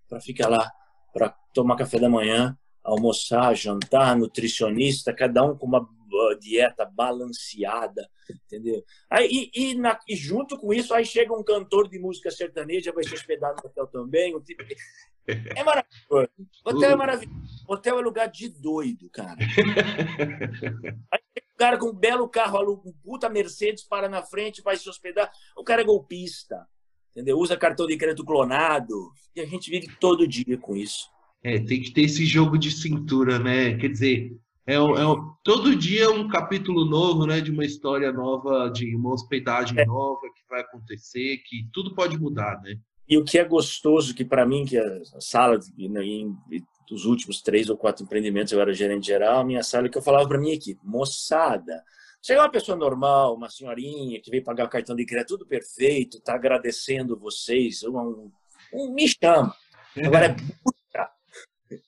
[0.07, 0.71] para ficar lá,
[1.13, 5.87] para tomar café da manhã, almoçar, jantar, nutricionista, cada um com uma
[6.39, 8.83] dieta balanceada, entendeu?
[9.09, 12.91] Aí, e, e, na, e, junto com isso, aí chega um cantor de música sertaneja,
[12.91, 14.39] vai se hospedar no hotel também.
[14.41, 14.63] Tipo...
[15.55, 16.31] É maravilhoso.
[16.65, 17.63] Hotel é maravilhoso.
[17.67, 19.37] Hotel é lugar de doido, cara.
[21.13, 21.21] Aí
[21.59, 25.29] cara com um belo carro, aluga um puta Mercedes, para na frente, vai se hospedar.
[25.57, 26.65] O cara é golpista,
[27.11, 27.37] entendeu?
[27.37, 29.11] Usa cartão de crédito clonado.
[29.35, 31.09] E a gente vive todo dia com isso.
[31.43, 33.77] É, tem que ter esse jogo de cintura, né?
[33.77, 34.31] Quer dizer,
[34.65, 34.79] é, é,
[35.43, 37.41] todo dia um capítulo novo, né?
[37.41, 39.85] De uma história nova, de uma hospedagem é.
[39.85, 42.79] nova que vai acontecer, que tudo pode mudar, né?
[43.07, 46.33] E o que é gostoso, que para mim, que a sala, em,
[46.89, 50.01] dos últimos três ou quatro empreendimentos, eu era gerente geral, a minha sala, que eu
[50.01, 51.83] falava para minha equipe, moçada,
[52.21, 56.17] chega uma pessoa normal, uma senhorinha que veio pagar o cartão de crédito, tudo perfeito,
[56.17, 58.31] está agradecendo vocês, um,
[58.73, 59.55] um, me chama.
[59.97, 61.09] Agora é bucha.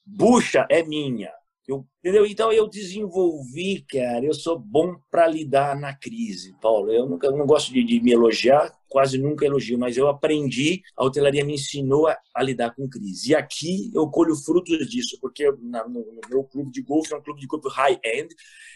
[0.06, 1.32] Bucha é minha.
[1.72, 2.26] Eu, entendeu?
[2.26, 4.26] Então eu desenvolvi, cara.
[4.26, 6.92] Eu sou bom para lidar na crise, Paulo.
[6.92, 10.82] Eu nunca eu não gosto de, de, me elogiar, quase nunca elogio, mas eu aprendi,
[10.98, 13.32] a hotelaria me ensinou a, a lidar com crise.
[13.32, 17.18] E aqui eu colho frutos disso, porque na, no, no, meu clube de golfe é
[17.18, 18.36] um clube de golfe high-end,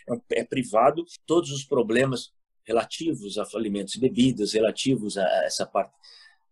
[0.10, 2.32] é, é privado, todos os problemas
[2.64, 5.94] relativos a alimentos e bebidas, relativos a essa parte,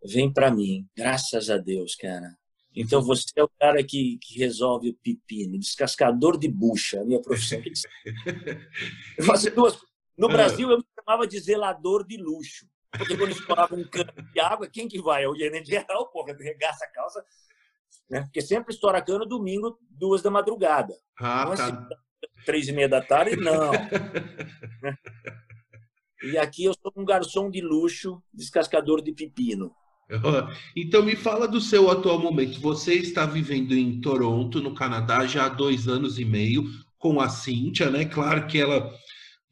[0.04, 2.38] vem para mim, graças a Deus, cara.
[2.76, 7.22] Então você é o cara que, que resolve o pepino, descascador de bucha, a minha
[7.22, 7.62] profissão.
[9.18, 9.78] Eu faço duas.
[10.18, 10.34] No é.
[10.34, 12.68] Brasil eu me chamava de zelador de luxo.
[12.92, 15.24] Porque quando estourava um cano de água, quem que vai?
[15.24, 17.26] É o gerente geral, porra, regaça a calça.
[18.10, 18.22] Né?
[18.22, 20.96] Porque sempre estoura cano domingo, duas da madrugada.
[21.20, 21.66] Ah, não é tá.
[21.66, 21.78] assim,
[22.46, 23.72] três e meia da tarde, não.
[26.24, 29.76] e aqui eu sou um garçom de luxo, descascador de pepino.
[30.76, 32.60] Então me fala do seu atual momento.
[32.62, 36.64] Você está vivendo em Toronto, no Canadá, já há dois anos e meio,
[36.98, 38.06] com a Cíntia, né?
[38.06, 38.94] Claro que ela,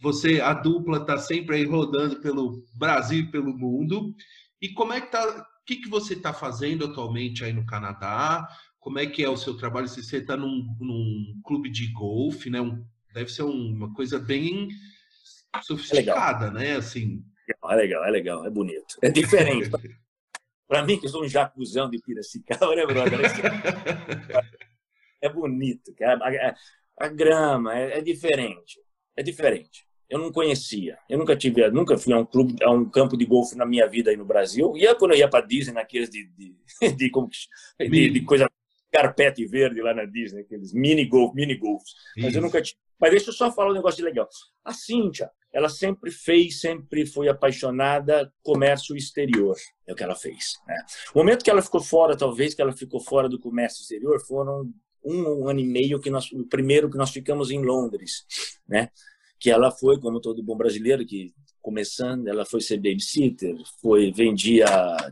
[0.01, 4.13] você, a dupla está sempre aí rodando pelo Brasil e pelo mundo.
[4.61, 5.25] E como é que tá?
[5.25, 8.47] O que, que você está fazendo atualmente aí no Canadá?
[8.79, 9.87] Como é que é o seu trabalho?
[9.87, 12.59] Se você está num, num, clube de golfe, né?
[12.59, 14.69] Um, deve ser uma coisa bem
[15.61, 16.75] sofisticada, é né?
[16.75, 17.23] Assim.
[17.69, 19.69] É legal, é legal, é bonito, é diferente.
[20.71, 23.19] Para mim, que sou um jacuzão de Piracicaba, né, brother?
[25.23, 26.19] É bonito, cara.
[26.23, 26.55] A, a,
[27.05, 28.79] a grama é, é, diferente.
[29.15, 29.85] É diferente.
[30.09, 30.97] Eu não conhecia.
[31.07, 33.85] Eu nunca tive, nunca fui a um clube, a um campo de golfe na minha
[33.87, 34.75] vida aí no Brasil.
[34.75, 36.55] Ia quando eu ia para Disney, naqueles de, de,
[36.95, 37.11] de,
[37.87, 38.49] de, de, coisa
[38.91, 41.93] carpete verde lá na Disney, aqueles mini golf, mini golfs.
[42.17, 42.79] Mas eu nunca tive.
[42.99, 44.27] Mas deixa eu só falar um negócio legal.
[44.65, 50.53] A Cíntia, ela sempre fez, sempre foi apaixonada comércio exterior, é o que ela fez.
[50.67, 50.75] Né?
[51.13, 54.71] O momento que ela ficou fora, talvez que ela ficou fora do comércio exterior, foram
[55.03, 58.25] um ano e meio que nós, o primeiro que nós ficamos em Londres,
[58.67, 58.89] né?
[59.39, 64.67] Que ela foi, como todo bom brasileiro que começando, ela foi ser babysitter, foi vendia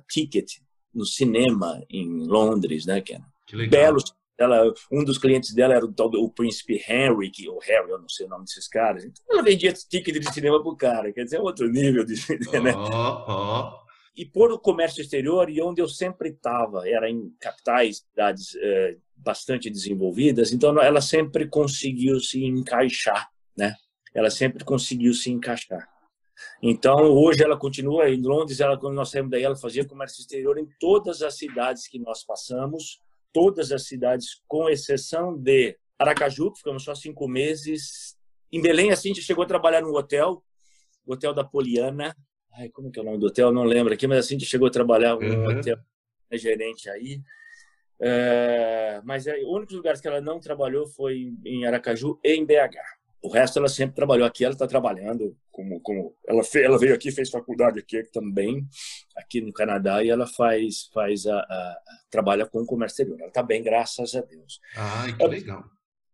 [0.08, 0.58] ticket
[0.94, 3.02] no cinema em Londres, né?
[3.02, 3.82] Que, que legal.
[3.82, 8.00] belos ela, um dos clientes dela era o o príncipe Henry, que, ou Harry, eu
[8.00, 9.04] não sei o nome desses caras.
[9.04, 12.16] Então ela vendia ticket de cinema pro cara, quer dizer, é outro nível de.
[12.60, 12.74] Né?
[12.76, 13.90] Oh, oh.
[14.16, 18.98] E por o comércio exterior, e onde eu sempre estava, era em capitais, cidades eh,
[19.16, 23.76] bastante desenvolvidas, então ela sempre conseguiu se encaixar, né?
[24.14, 25.88] ela sempre conseguiu se encaixar.
[26.62, 30.58] Então, hoje ela continua em Londres, ela quando nós saímos daí, ela fazia comércio exterior
[30.58, 33.02] em todas as cidades que nós passamos,
[33.34, 38.18] todas as cidades, com exceção de Aracaju, que ficamos só cinco meses.
[38.52, 40.44] Em Belém, assim, a gente chegou a trabalhar no hotel,
[41.06, 42.16] o Hotel da Poliana.
[42.54, 43.52] Ai, como que é o nome do hotel?
[43.52, 45.60] Não lembro aqui, mas assim, a gente chegou a trabalhar no uhum.
[45.60, 45.78] hotel,
[46.30, 47.22] é gerente aí.
[48.02, 52.46] É, mas é, o único lugar que ela não trabalhou foi em Aracaju e em
[52.46, 52.99] BH.
[53.22, 56.96] O resto ela sempre trabalhou aqui, ela está trabalhando como, como ela, fez, ela veio
[56.96, 58.66] aqui, fez faculdade aqui também,
[59.16, 63.20] aqui no Canadá, e ela faz, faz a, a, a trabalha com comércio exterior.
[63.20, 64.62] Ela está bem, graças a Deus.
[64.76, 65.66] Ah, que legal.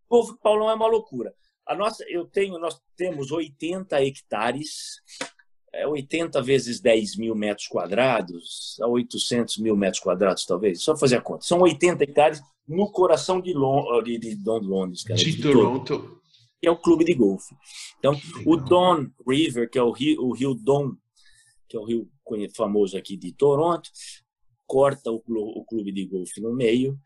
[0.06, 1.34] O povo Paulão é uma loucura.
[1.68, 5.02] A nossa, eu tenho, nós temos 80 hectares,
[5.74, 10.82] é 80 vezes 10 mil metros quadrados, a 800 mil metros quadrados, talvez.
[10.82, 11.46] Só fazer a conta.
[11.46, 15.20] São 80 hectares no coração de, Lon, de, de Don Londres, cara.
[15.20, 16.22] De, de Toronto.
[16.66, 17.56] Que é o clube de golfe.
[18.00, 20.96] Então, o Don River, que é o rio, o rio Don,
[21.70, 22.10] que é o rio
[22.56, 23.88] famoso aqui de Toronto,
[24.66, 27.00] corta o, o clube de golfe no meio.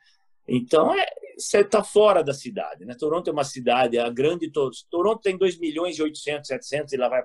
[0.47, 1.05] Então, é,
[1.37, 2.85] você está fora da cidade.
[2.85, 2.95] Né?
[2.95, 4.49] Toronto é uma cidade, a grande.
[4.89, 7.23] Toronto tem 2 milhões e 800, 700, e lá vai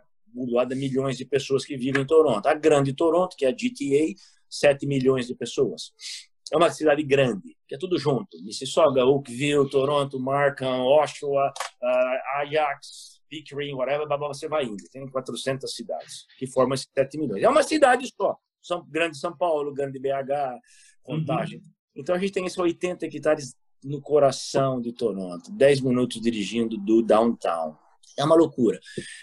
[0.67, 2.45] de milhões de pessoas que vivem em Toronto.
[2.49, 4.21] A grande Toronto, que é a GTA,
[4.51, 5.93] 7 milhões de pessoas.
[6.55, 8.41] É uma cidade grande, que é tudo junto.
[8.45, 14.85] Mississauga, Oakville, Toronto, Markham, Oshawa, uh, Ajax, Pickering, whatever, você vai indo.
[14.93, 17.43] Tem 400 cidades que formam esses 7 milhões.
[17.43, 18.37] É uma cidade só.
[18.63, 20.61] São grande São Paulo, grande BH,
[21.03, 21.59] Contagem.
[21.59, 21.65] Uhum.
[21.97, 27.03] Então a gente tem esses 80 hectares no coração de Toronto, 10 minutos dirigindo do
[27.03, 27.77] downtown.
[28.17, 28.79] É uma loucura.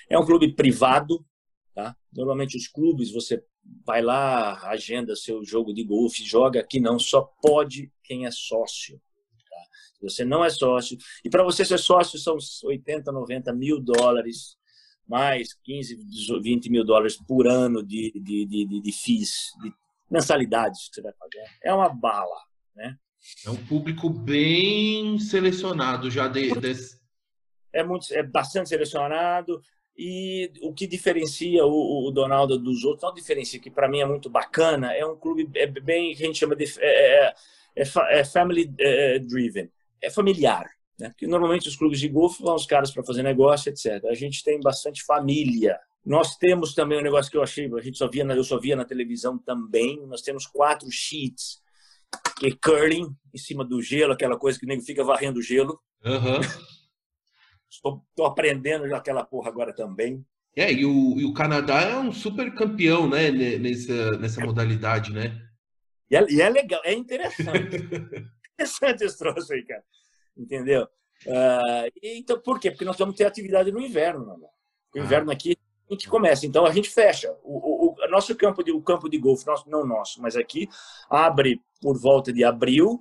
[0.09, 1.25] É um clube privado,
[1.73, 1.95] tá?
[2.11, 3.41] Normalmente os clubes você
[3.85, 9.01] vai lá, agenda seu jogo de golfe, joga aqui não, só pode quem é sócio.
[9.49, 9.57] Tá?
[10.01, 14.57] Você não é sócio, e para você ser sócio são 80, 90 mil dólares,
[15.07, 15.99] mais 15,
[16.41, 19.73] 20 mil dólares por ano de, de, de, de, de FIIs, de
[20.09, 21.45] mensalidades que você vai pagar.
[21.63, 22.37] É uma bala,
[22.75, 22.97] né?
[23.45, 26.73] É um público bem selecionado já de, de...
[27.71, 29.61] É, muito, é bastante selecionado
[30.03, 34.05] e o que diferencia o, o Donaldo dos outros, não diferencia, que para mim é
[34.05, 37.33] muito bacana, é um clube é bem, que a gente chama de é, é,
[37.75, 39.69] é, é family é, driven,
[40.01, 40.67] é familiar.
[40.97, 41.09] Né?
[41.09, 44.03] Porque normalmente os clubes de golfe vão os caras para fazer negócio, etc.
[44.05, 45.79] A gente tem bastante família.
[46.03, 48.75] Nós temos também um negócio que eu achei, a gente só via, eu só via
[48.75, 50.03] na televisão também.
[50.07, 51.61] Nós temos quatro sheets
[52.39, 55.43] que é curling em cima do gelo, aquela coisa que o nego fica varrendo o
[55.43, 55.79] gelo.
[56.03, 56.41] Uhum.
[57.71, 60.25] Estou, estou aprendendo aquela porra agora também.
[60.55, 65.41] É, e o, e o Canadá é um super campeão, né, nessa, nessa modalidade, né?
[66.09, 67.77] E é, e é legal, é interessante.
[68.59, 69.83] interessante esse troço aí, cara.
[70.35, 70.83] Entendeu?
[71.25, 72.69] Uh, então, por quê?
[72.69, 74.43] Porque nós vamos ter atividade no inverno, mano.
[74.93, 75.03] O ah.
[75.03, 75.55] inverno aqui
[75.89, 76.45] a gente começa.
[76.45, 77.33] Então a gente fecha.
[77.43, 80.67] O, o, o nosso campo de o campo de golfe, nosso, não nosso, mas aqui
[81.09, 82.99] abre por volta de abril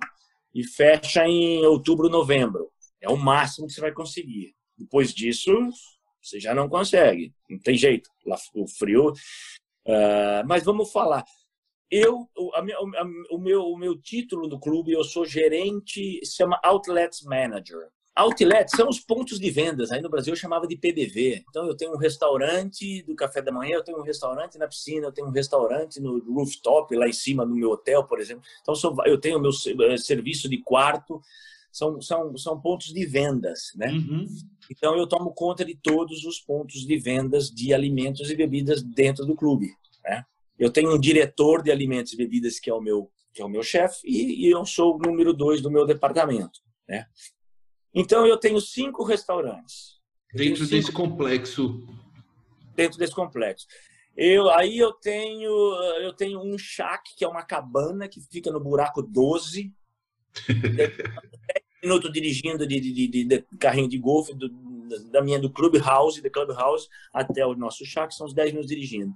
[0.53, 2.71] e fecha em outubro, novembro.
[3.01, 4.55] É o máximo que você vai conseguir.
[4.81, 5.51] Depois disso,
[6.21, 7.33] você já não consegue.
[7.49, 8.09] Não tem jeito.
[8.25, 9.11] Lá, o frio.
[9.85, 11.23] Uh, mas vamos falar.
[11.89, 16.59] Eu, a, a, o, meu, o meu título do clube, eu sou gerente, se chama
[16.63, 17.89] Outlets Manager.
[18.15, 19.91] Outlet são os pontos de vendas.
[19.91, 21.43] Aí no Brasil eu chamava de PDV.
[21.49, 25.07] Então eu tenho um restaurante do café da manhã, eu tenho um restaurante na piscina,
[25.07, 28.43] eu tenho um restaurante no rooftop lá em cima no meu hotel, por exemplo.
[28.61, 28.73] Então
[29.05, 31.21] eu tenho meu eh, serviço de quarto.
[31.71, 33.91] São, são, são pontos de vendas, né?
[33.91, 34.25] Uhum.
[34.69, 39.25] Então eu tomo conta de todos os pontos de vendas de alimentos e bebidas dentro
[39.25, 40.25] do clube, né?
[40.59, 43.49] Eu tenho um diretor de alimentos e bebidas que é o meu que é o
[43.49, 47.07] meu chefe e, e eu sou o número dois do meu departamento, né?
[47.93, 50.01] Então eu tenho cinco restaurantes.
[50.33, 50.69] Dentro cinco...
[50.69, 51.87] desse complexo.
[52.75, 53.65] Dentro desse complexo.
[54.15, 55.51] Eu, aí eu tenho,
[56.01, 59.73] eu tenho um shack, que é uma cabana que fica no buraco 12.
[61.81, 64.49] 10 minutos dirigindo de, de, de, de, carrinho de golfe do,
[65.09, 69.13] da minha do Clubhouse, do Clubhouse, até o nosso shack, são uns 10 minutos dirigindo.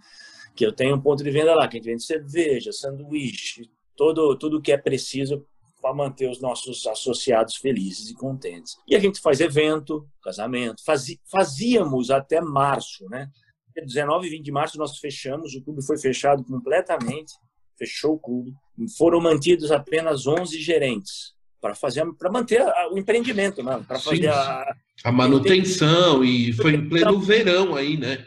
[0.56, 4.36] Que eu tenho um ponto de venda lá, que a gente vende cerveja, sanduíche, todo,
[4.36, 5.46] tudo que é preciso
[5.82, 8.76] para manter os nossos associados felizes e contentes.
[8.88, 10.82] E a gente faz evento, casamento,
[11.30, 13.30] fazíamos até março, né?
[13.76, 17.34] 19 e 20 de março nós fechamos, o clube foi fechado completamente,
[17.78, 18.54] fechou o clube.
[18.98, 21.35] Foram mantidos apenas 11 gerentes
[21.66, 22.62] para fazer para manter
[22.92, 23.84] o empreendimento, né?
[23.88, 28.24] para fazer a, a manutenção e foi em pleno verão aí, né?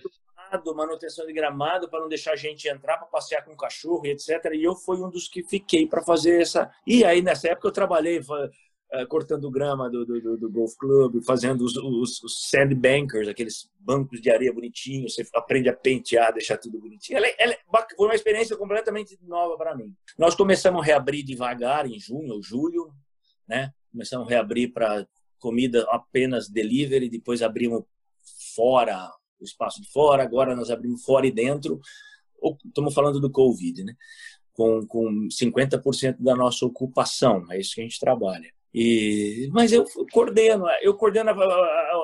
[0.75, 4.11] manutenção de gramado, para não deixar a gente entrar para passear com o cachorro e
[4.11, 4.29] etc.
[4.55, 6.69] E eu fui um dos que fiquei para fazer essa.
[6.85, 11.63] E aí, nessa época, eu trabalhei uh, cortando grama do, do, do, golf club, fazendo
[11.63, 16.81] os, os, os sandbankers, aqueles bancos de areia bonitinhos, você aprende a pentear, deixar tudo
[16.81, 17.19] bonitinho.
[17.19, 17.59] Ela, é, ela é
[17.95, 19.95] foi uma experiência completamente nova para mim.
[20.19, 22.91] Nós começamos a reabrir devagar em junho ou julho,
[23.49, 23.73] né?
[23.91, 25.07] Começamos a reabrir para
[25.39, 27.85] comida apenas delivery, depois abrimos
[28.55, 31.81] fora, o espaço de fora, agora nós abrimos fora e dentro.
[32.67, 33.95] Estamos falando do Covid, né?
[34.53, 38.53] Com, com 50% da nossa ocupação, é isso que a gente trabalha.
[38.75, 41.31] E, mas eu coordeno, eu coordeno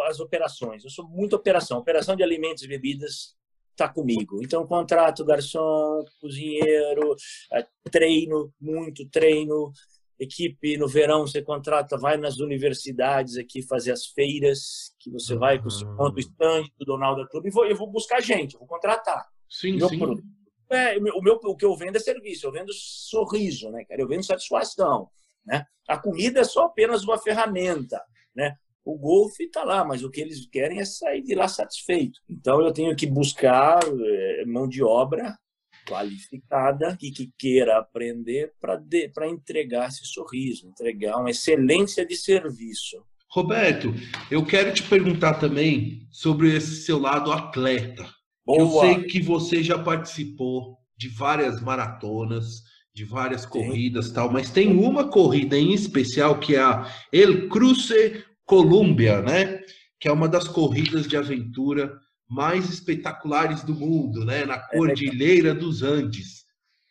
[0.09, 0.83] as operações.
[0.83, 3.37] Eu sou muito operação, operação de alimentos e bebidas
[3.75, 4.41] está comigo.
[4.43, 7.15] Então contrato garçom, cozinheiro,
[7.53, 9.73] eh, treino, muito treino,
[10.19, 15.61] equipe no verão você contrata, vai nas universidades aqui fazer as feiras, que você vai
[15.61, 16.15] com o seu uhum.
[16.19, 19.27] stand do Donaldo Clube e vou, eu vou buscar gente, vou contratar.
[19.49, 19.99] Sim, meu sim.
[19.99, 20.25] Produto.
[20.71, 24.01] É, o, meu, o que eu vendo é serviço, eu vendo sorriso, né, cara?
[24.01, 25.09] Eu vendo satisfação,
[25.45, 25.65] né?
[25.89, 28.03] A comida é só apenas uma ferramenta,
[28.35, 28.57] né?
[28.85, 32.21] O golfe está lá, mas o que eles querem é sair de lá satisfeito.
[32.29, 35.39] Então eu tenho que buscar é, mão de obra
[35.87, 43.05] qualificada e que queira aprender para entregar esse sorriso, entregar uma excelência de serviço.
[43.31, 43.93] Roberto,
[44.31, 48.09] eu quero te perguntar também sobre esse seu lado atleta.
[48.47, 48.87] Boa.
[48.87, 52.63] Eu sei que você já participou de várias maratonas,
[52.95, 53.49] de várias Sim.
[53.49, 59.61] corridas tal, mas tem uma corrida em especial que é a El Cruce Columbia, né?
[59.99, 61.93] Que é uma das corridas de aventura
[62.29, 64.45] mais espetaculares do mundo, né?
[64.45, 66.45] Na é Cordilheira dos Andes.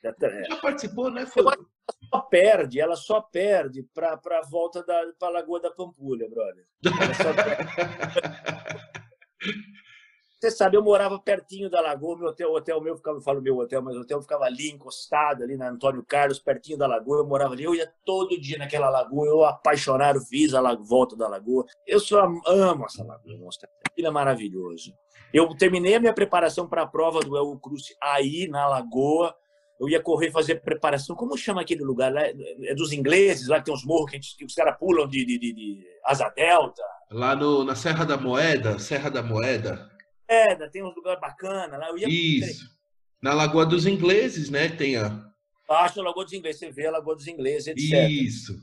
[0.04, 0.44] É.
[0.46, 1.26] Já participou, né?
[1.26, 1.44] Foi...
[1.44, 1.58] Ela
[2.12, 6.66] só perde, ela só perde para a volta da pra Lagoa da Pampulha, brother.
[10.44, 13.60] Você sabe, eu morava pertinho da lagoa, meu hotel, hotel meu ficava, eu falo meu
[13.60, 17.26] hotel, mas o hotel ficava ali encostado, ali na Antônio Carlos, pertinho da lagoa, eu
[17.26, 21.64] morava ali, eu ia todo dia naquela lagoa, eu apaixonado, fiz a volta da lagoa.
[21.88, 24.94] Eu só amo essa lagoa, nossa, aquilo é maravilhoso.
[25.34, 29.34] Eu terminei a minha preparação para a prova do El Cruz aí na lagoa,
[29.80, 31.16] eu ia correr fazer preparação.
[31.16, 32.22] Como chama aquele lugar lá?
[32.22, 35.24] É dos ingleses, lá que tem uns morros que, gente, que os caras pulam de,
[35.24, 36.82] de, de, de, asa delta.
[37.10, 39.93] Lá no, na Serra da Moeda, Serra da Moeda.
[40.30, 41.90] Moeda, tem uns lugares bacanas lá.
[41.90, 42.66] Eu ia Isso.
[43.22, 44.70] Na Lagoa dos Ingleses, né?
[44.70, 45.32] Tem a.
[45.70, 48.10] Acho a Lagoa dos Ingleses, você vê a Lagoa dos Ingleses, etc.
[48.10, 48.60] Isso.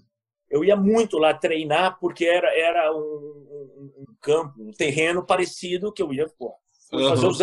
[0.51, 5.93] Eu ia muito lá treinar porque era, era um, um, um campo, um terreno parecido
[5.93, 6.55] que eu ia pô,
[6.93, 7.09] uhum.
[7.09, 7.39] fazer os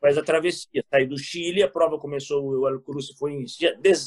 [0.00, 0.84] faz a travessia.
[0.90, 3.44] Saí do Chile, a prova começou, o Cruz foi em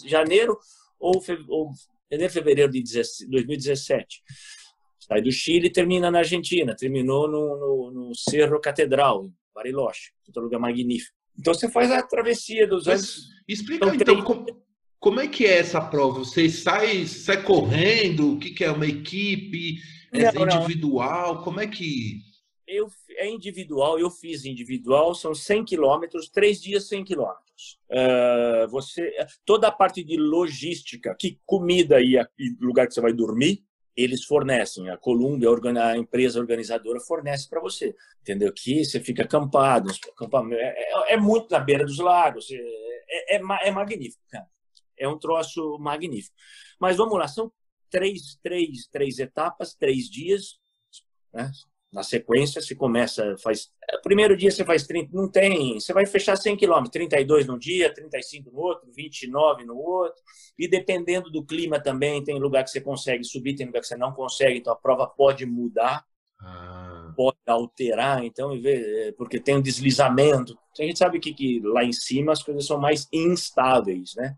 [0.05, 0.57] janeiro
[0.99, 1.71] ou, fe, ou
[2.09, 2.83] janeiro, fevereiro de
[3.29, 4.21] 2017.
[4.99, 6.75] Sai do Chile e termina na Argentina.
[6.75, 11.15] Terminou no, no, no Cerro Catedral, Bariloche, outro lugar magnífico.
[11.37, 13.29] Então você faz a travessia dos anos.
[13.47, 14.45] Explica então, então como,
[14.99, 16.19] como, é que é essa prova?
[16.19, 18.33] Você sai, sai correndo?
[18.33, 19.77] O que, que é uma equipe?
[20.11, 21.35] É não, individual?
[21.35, 21.43] Não.
[21.43, 22.19] Como é que.
[22.67, 27.79] Eu, é individual, eu fiz individual, são 100 quilômetros, três dias 100 quilômetros.
[27.89, 29.13] Uh, você,
[29.45, 33.65] toda a parte de logística, que comida e, e lugar que você vai dormir,
[33.95, 35.49] eles fornecem, a Columbia,
[35.83, 37.95] a empresa organizadora, fornece para você.
[38.21, 38.51] Entendeu?
[38.53, 39.89] Que você fica acampado,
[40.53, 44.47] é, é, é, muito na beira dos lagos, é, é, é, é magnífico, cara.
[44.97, 46.35] É um troço magnífico.
[46.79, 47.51] Mas vamos lá, são
[47.89, 50.59] três, três, três etapas, três dias,
[51.33, 51.51] né?
[51.91, 53.69] Na sequência, você começa, faz.
[53.89, 55.77] É, primeiro dia você faz 30, não tem.
[55.77, 60.21] Você vai fechar 100 km, 32 no dia, 35 no outro, 29 no outro.
[60.57, 63.97] E dependendo do clima também, tem lugar que você consegue subir, tem lugar que você
[63.97, 66.05] não consegue, então a prova pode mudar,
[66.39, 67.13] ah.
[67.15, 70.57] pode alterar, então, é, porque tem um deslizamento.
[70.79, 74.35] A gente sabe que, que lá em cima as coisas são mais instáveis, né?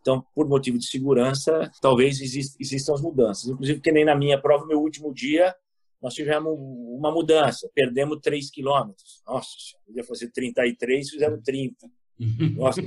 [0.00, 3.48] Então, por motivo de segurança, talvez existam as mudanças.
[3.48, 5.56] Inclusive, que nem na minha prova, meu último dia,
[6.04, 9.22] nós tivemos uma mudança, perdemos 3 quilômetros.
[9.26, 9.48] Nossa,
[9.88, 11.90] ia fazer 33, fizemos 30.
[12.58, 12.82] Nossa.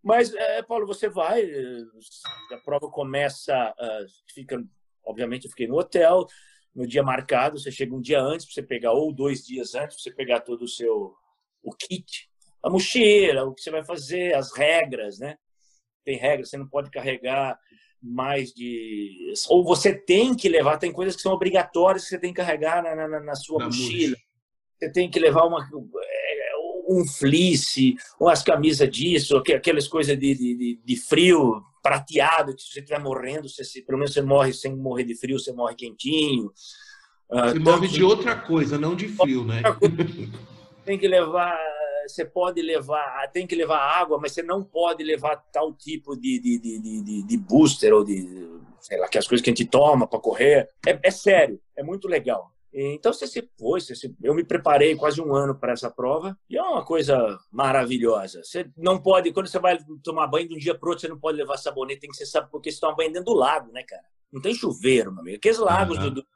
[0.00, 1.82] Mas, é, Paulo, você vai, eh,
[2.52, 4.64] a prova começa, uh, fica,
[5.04, 6.28] obviamente, eu fiquei no hotel,
[6.72, 9.96] no dia marcado, você chega um dia antes para você pegar, ou dois dias antes,
[9.96, 11.12] para você pegar todo o seu
[11.60, 12.30] o kit,
[12.62, 15.36] a mochila, o que você vai fazer, as regras, né?
[16.04, 17.58] Tem regras, você não pode carregar
[18.02, 19.32] mais de.
[19.48, 22.82] Ou você tem que levar, tem coisas que são obrigatórias que você tem que carregar
[22.82, 24.16] na, na, na sua na mochila.
[24.78, 26.50] Você tem que levar uma, é,
[26.88, 32.80] um fleece, umas camisas disso, aquelas coisas de, de, de frio prateado, que se você
[32.80, 36.52] estiver morrendo, você, se, pelo menos você morre sem morrer de frio, você morre quentinho.
[37.30, 39.62] Ah, você uh, morre de outra coisa, não de frio, né?
[40.84, 41.58] Tem que levar
[42.08, 46.38] você pode levar, tem que levar água, mas você não pode levar tal tipo de,
[46.38, 48.48] de, de, de, de booster ou de,
[48.80, 50.68] sei lá, que as coisas que a gente toma para correr.
[50.86, 52.52] É, é, sério, é muito legal.
[52.72, 56.38] Então você se foi, você se, eu me preparei quase um ano para essa prova
[56.48, 58.42] e é uma coisa maravilhosa.
[58.44, 61.18] Você não pode, quando você vai tomar banho de um dia para outro, você não
[61.18, 63.82] pode levar sabonete, tem que ser sabe porque você toma banho dentro do lago, né,
[63.82, 64.04] cara?
[64.30, 65.38] Não tem chuveiro, meu amigo.
[65.38, 66.04] Aqueles lagos uhum.
[66.04, 66.26] do, do,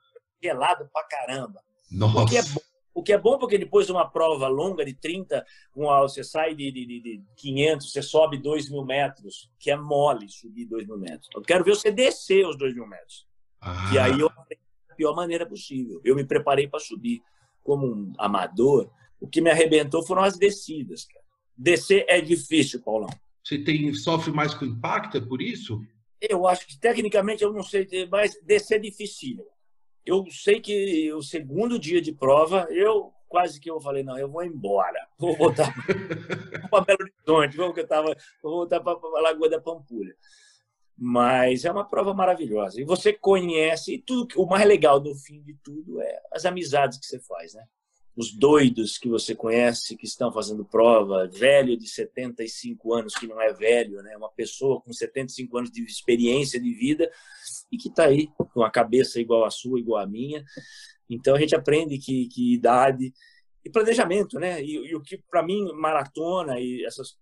[0.42, 1.62] gelado pra caramba.
[1.90, 2.20] Nossa.
[2.20, 4.94] O que é bom o que é bom porque depois de uma prova longa de
[4.94, 10.28] 30, você sai de, de, de 500, você sobe 2 mil metros, que é mole
[10.28, 11.28] subir 2 mil metros.
[11.34, 13.26] Eu quero ver você descer os 2 mil metros.
[13.60, 13.90] Ah.
[13.94, 14.28] E aí eu
[14.92, 16.00] da pior maneira possível.
[16.04, 17.22] Eu me preparei para subir
[17.62, 18.90] como um amador.
[19.20, 21.04] O que me arrebentou foram as descidas.
[21.04, 21.24] Cara.
[21.56, 23.08] Descer é difícil, Paulão.
[23.42, 25.80] Você tem, sofre mais com impacto, é por isso?
[26.20, 29.44] Eu acho que tecnicamente eu não sei, mas descer é difícil
[30.04, 34.28] eu sei que o segundo dia de prova, eu quase que eu falei, não, eu
[34.28, 35.08] vou embora.
[35.18, 35.72] Vou voltar
[36.70, 36.98] para Belo
[37.30, 40.14] Horizonte, eu tava, vou voltar para a Lagoa da Pampulha.
[40.98, 42.78] Mas é uma prova maravilhosa.
[42.78, 46.98] E você conhece, e tudo, o mais legal no fim de tudo é as amizades
[46.98, 47.64] que você faz, né?
[48.14, 53.40] Os doidos que você conhece que estão fazendo prova, velho de 75 anos que não
[53.40, 54.14] é velho, né?
[54.14, 57.10] Uma pessoa com 75 anos de experiência de vida
[57.72, 60.44] e que está aí com a cabeça igual a sua, igual a minha.
[61.08, 63.12] Então a gente aprende que, que idade
[63.64, 64.62] e planejamento, né?
[64.62, 67.16] E, e o que para mim maratona e essas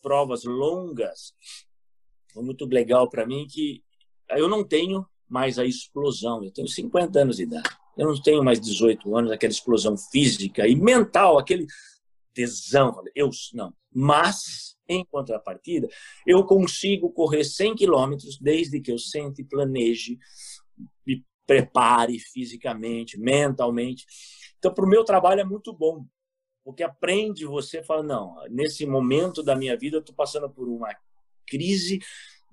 [0.00, 1.34] provas longas
[2.32, 3.82] foi muito legal para mim que
[4.30, 6.44] eu não tenho mais a explosão.
[6.44, 7.70] Eu tenho 50 anos de idade.
[7.96, 11.66] Eu não tenho mais 18 anos, aquela explosão física e mental, aquele
[12.32, 13.02] tesão.
[13.14, 13.74] Eu não.
[13.94, 15.88] Mas em contrapartida,
[16.26, 20.18] eu consigo correr 100 quilômetros desde que eu sente e planeje,
[21.06, 24.04] me prepare fisicamente, mentalmente.
[24.58, 26.04] Então, para o meu trabalho é muito bom,
[26.64, 30.94] porque aprende você, fala, não, nesse momento da minha vida eu estou passando por uma
[31.46, 31.98] crise,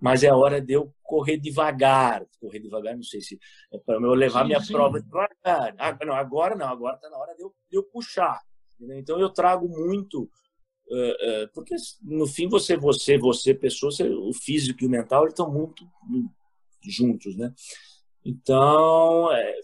[0.01, 2.25] mas é hora de eu correr devagar.
[2.39, 3.37] Correr devagar, não sei se
[3.71, 4.73] é para eu levar sim, minha sim.
[4.73, 5.75] prova devagar.
[5.77, 8.41] Ah, não, agora não, agora está na hora de eu, de eu puxar.
[8.81, 10.29] Então eu trago muito
[11.53, 15.87] porque no fim você, você, você, pessoa, você, o físico e o mental estão muito
[16.83, 17.53] juntos, né?
[18.25, 19.55] Então é,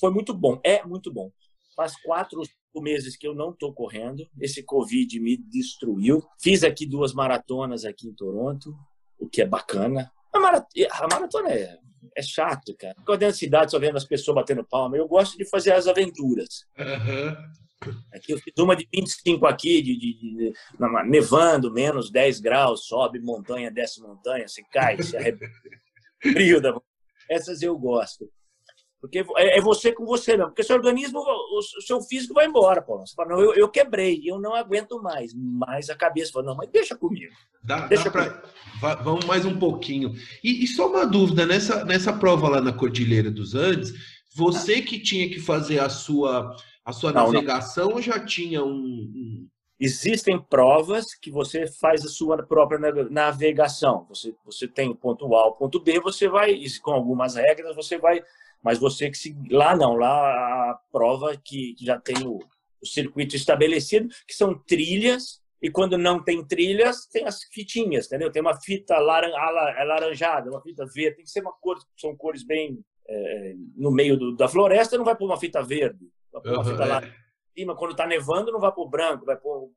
[0.00, 1.30] foi muito bom, é muito bom.
[1.76, 2.42] Faz quatro
[2.80, 6.22] meses que eu não estou correndo, esse Covid me destruiu.
[6.40, 8.74] Fiz aqui duas maratonas aqui em Toronto,
[9.18, 10.10] o que é bacana.
[10.32, 11.78] A, marat a maratona é,
[12.16, 12.96] é chato, cara.
[13.04, 15.86] Quando dentro da cidade só vendo as pessoas batendo palma, eu gosto de fazer as
[15.86, 16.66] aventuras.
[16.78, 17.36] Uhum.
[18.12, 20.52] Aqui eu fiz uma de 25 aqui, de, de, de,
[21.06, 25.52] nevando, menos 10 graus, sobe montanha, desce montanha, se cai, se arrebenta.
[26.20, 26.74] Frio da...
[27.28, 28.28] Essas eu gosto.
[29.02, 30.50] Porque é, é você com você mesmo.
[30.50, 33.04] Porque seu organismo, o seu físico vai embora, Paulo.
[33.04, 35.32] Você fala, não, eu, eu quebrei, eu não aguento mais.
[35.34, 37.32] Mas a cabeça fala, não, mas deixa comigo.
[37.64, 38.48] Dá, deixa dá comigo.
[38.78, 38.94] Pra...
[38.94, 40.14] Vamos mais um pouquinho.
[40.42, 43.92] E, e, só uma dúvida, nessa, nessa prova lá na Cordilheira dos Andes,
[44.36, 46.54] você que tinha que fazer a sua
[46.84, 48.02] a sua não, navegação não.
[48.02, 49.48] já tinha um,
[49.84, 52.78] Existem provas que você faz a sua própria
[53.10, 54.06] navegação.
[54.08, 57.98] Você, você tem o ponto A, o ponto B, você vai, com algumas regras, você
[57.98, 58.22] vai.
[58.62, 59.36] Mas você que se.
[59.50, 60.08] Lá não, lá
[60.70, 62.38] a prova que, que já tem o,
[62.80, 68.30] o circuito estabelecido, que são trilhas, e quando não tem trilhas, tem as fitinhas, entendeu?
[68.30, 72.44] Tem uma fita laran, alaranjada, uma fita verde, tem que ser uma cor, são cores
[72.44, 72.78] bem
[73.08, 76.08] é, no meio do, da floresta, não vai pôr uma fita verde.
[76.40, 77.08] Fita lá é.
[77.08, 77.76] em cima.
[77.76, 79.70] Quando tá nevando, não vai pro branco, vai pôr.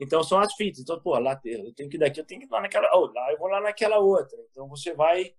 [0.00, 0.80] Então são as fitas.
[0.80, 2.88] Então, pô, lá eu tenho que ir daqui, eu tenho que ir lá naquela.
[2.94, 4.38] Oh, lá eu vou lá naquela outra.
[4.50, 5.32] Então você vai.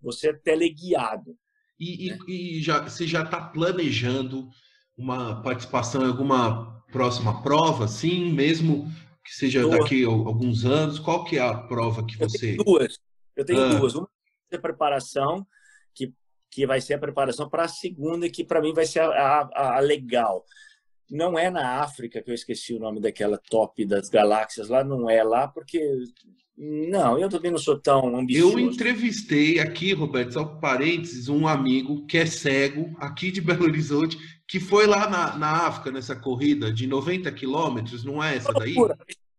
[0.00, 1.36] Você é teleguiado.
[1.78, 2.18] E, né?
[2.26, 4.48] e, e já, você já está planejando
[4.96, 8.88] uma participação em alguma próxima prova, sim, mesmo
[9.24, 9.70] que seja Tô.
[9.70, 10.98] daqui a alguns anos?
[10.98, 12.54] Qual que é a prova que você...
[12.54, 12.98] Eu tenho duas.
[13.36, 13.74] Eu tenho ah.
[13.74, 13.94] duas.
[13.94, 14.08] Uma
[14.50, 15.46] é preparação,
[15.94, 16.12] que
[16.50, 19.76] que vai ser a preparação para a segunda, que para mim vai ser a, a,
[19.76, 20.44] a, legal.
[21.10, 25.08] Não é na África, que eu esqueci o nome daquela top das galáxias lá, não
[25.08, 25.80] é lá, porque.
[26.60, 28.58] Não, eu também não sou tão ambicioso.
[28.58, 34.18] Eu entrevistei aqui, Roberto, só parênteses, um amigo que é cego, aqui de Belo Horizonte,
[34.46, 38.74] que foi lá na, na África, nessa corrida de 90 quilômetros, não é essa daí?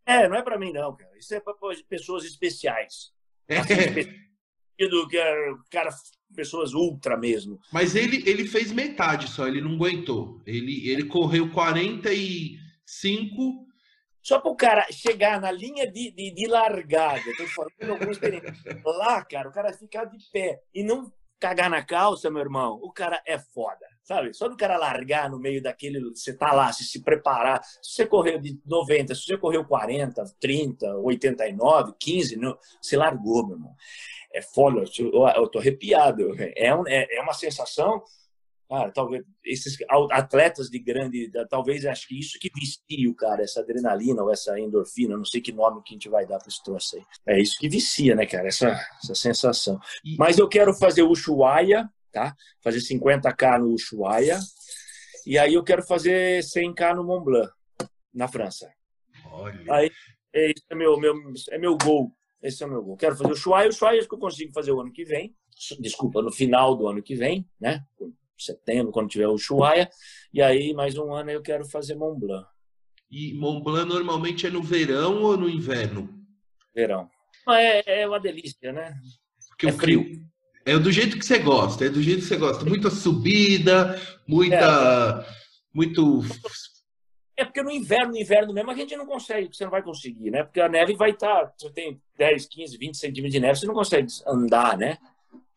[0.06, 1.12] É, não é para mim, não, cara.
[1.20, 1.54] Isso é para
[1.90, 3.12] pessoas especiais.
[3.50, 3.58] É.
[3.58, 3.76] Assim,
[4.88, 5.18] do que
[5.70, 5.90] cara,
[6.36, 7.60] pessoas ultra mesmo.
[7.72, 10.40] Mas ele, ele fez metade só, ele não aguentou.
[10.46, 13.68] Ele, ele correu 45.
[14.22, 18.54] Só para o cara chegar na linha de, de, de largada, tô falando alguma experiência.
[18.86, 22.92] Lá, cara, o cara ficar de pé e não cagar na calça, meu irmão, o
[22.92, 24.34] cara é foda, sabe?
[24.34, 28.06] Só do cara largar no meio daquele, você tá lá, se se preparar, se você
[28.06, 33.76] correu de 90, se você correu 40, 30, 89, 15, não, você largou, meu irmão.
[34.34, 36.36] É foda, eu, tô arrepiado.
[36.56, 38.04] É, um, é, é uma sensação
[38.70, 39.78] Cara, talvez esses
[40.12, 44.60] atletas de grande, talvez acho que isso que vicia o cara, essa adrenalina ou essa
[44.60, 47.04] endorfina, não sei que nome que a gente vai dar para esse troço aí.
[47.26, 48.48] É isso que vicia, né, cara?
[48.48, 49.80] Essa, essa sensação.
[50.20, 52.36] Mas eu quero fazer o Ushuaia, tá?
[52.64, 54.38] Fazer 50k no Ushuaia.
[55.26, 57.52] E aí eu quero fazer 100k no Mont Blanc,
[58.14, 58.72] na França.
[59.32, 59.74] Olha.
[59.74, 59.90] Aí,
[60.32, 61.16] esse é meu, meu,
[61.50, 62.16] é meu gol.
[62.42, 62.98] Esse é o meu gol.
[62.98, 63.68] Quero fazer o Ushuaia.
[63.68, 65.36] O Ushuaia acho que eu consigo fazer o ano que vem.
[65.80, 67.84] Desculpa, no final do ano que vem, né?
[68.38, 69.90] setembro, quando tiver o Ushuaia.
[70.34, 72.48] E aí, mais um ano, eu quero fazer Mont Blanc.
[73.12, 76.10] E Mont Blanc normalmente é no verão ou no inverno?
[76.74, 77.10] Verão.
[77.50, 78.94] É, é uma delícia, né?
[79.50, 80.04] Porque é frio.
[80.04, 80.30] frio.
[80.66, 82.64] É do jeito que você gosta, é do jeito que você gosta.
[82.64, 85.26] Muita subida, muita.
[85.28, 85.40] É.
[85.74, 86.22] Muito.
[87.40, 90.30] É porque no inverno, no inverno mesmo, a gente não consegue, você não vai conseguir,
[90.30, 90.44] né?
[90.44, 91.46] Porque a neve vai estar.
[91.46, 94.98] Tá, você tem 10, 15, 20 centímetros de neve, você não consegue andar, né?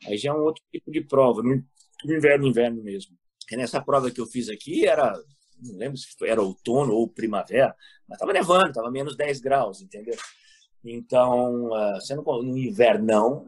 [0.06, 1.60] Aí já é um outro tipo de prova no
[2.04, 3.16] inverno, inverno mesmo.
[3.50, 5.12] E nessa prova que eu fiz aqui era,
[5.60, 7.74] não lembro se era outono ou primavera,
[8.08, 10.16] mas estava nevando, estava menos 10 graus, entendeu?
[10.84, 13.44] Então, ah, você não, no inverno não,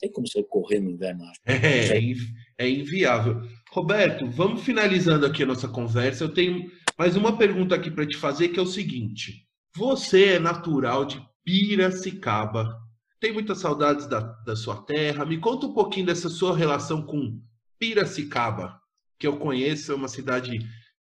[0.00, 1.24] tem como você correr no inverno.
[1.24, 1.40] Acho.
[1.46, 2.12] É,
[2.58, 3.40] é inviável.
[3.70, 6.24] Roberto, vamos finalizando aqui a nossa conversa.
[6.24, 10.38] Eu tenho mais uma pergunta aqui para te fazer, que é o seguinte: você é
[10.38, 12.78] natural de Piracicaba?
[13.20, 15.24] Tem muitas saudades da, da sua terra?
[15.24, 17.40] Me conta um pouquinho dessa sua relação com
[17.78, 18.80] Piracicaba,
[19.18, 20.58] que eu conheço, é uma cidade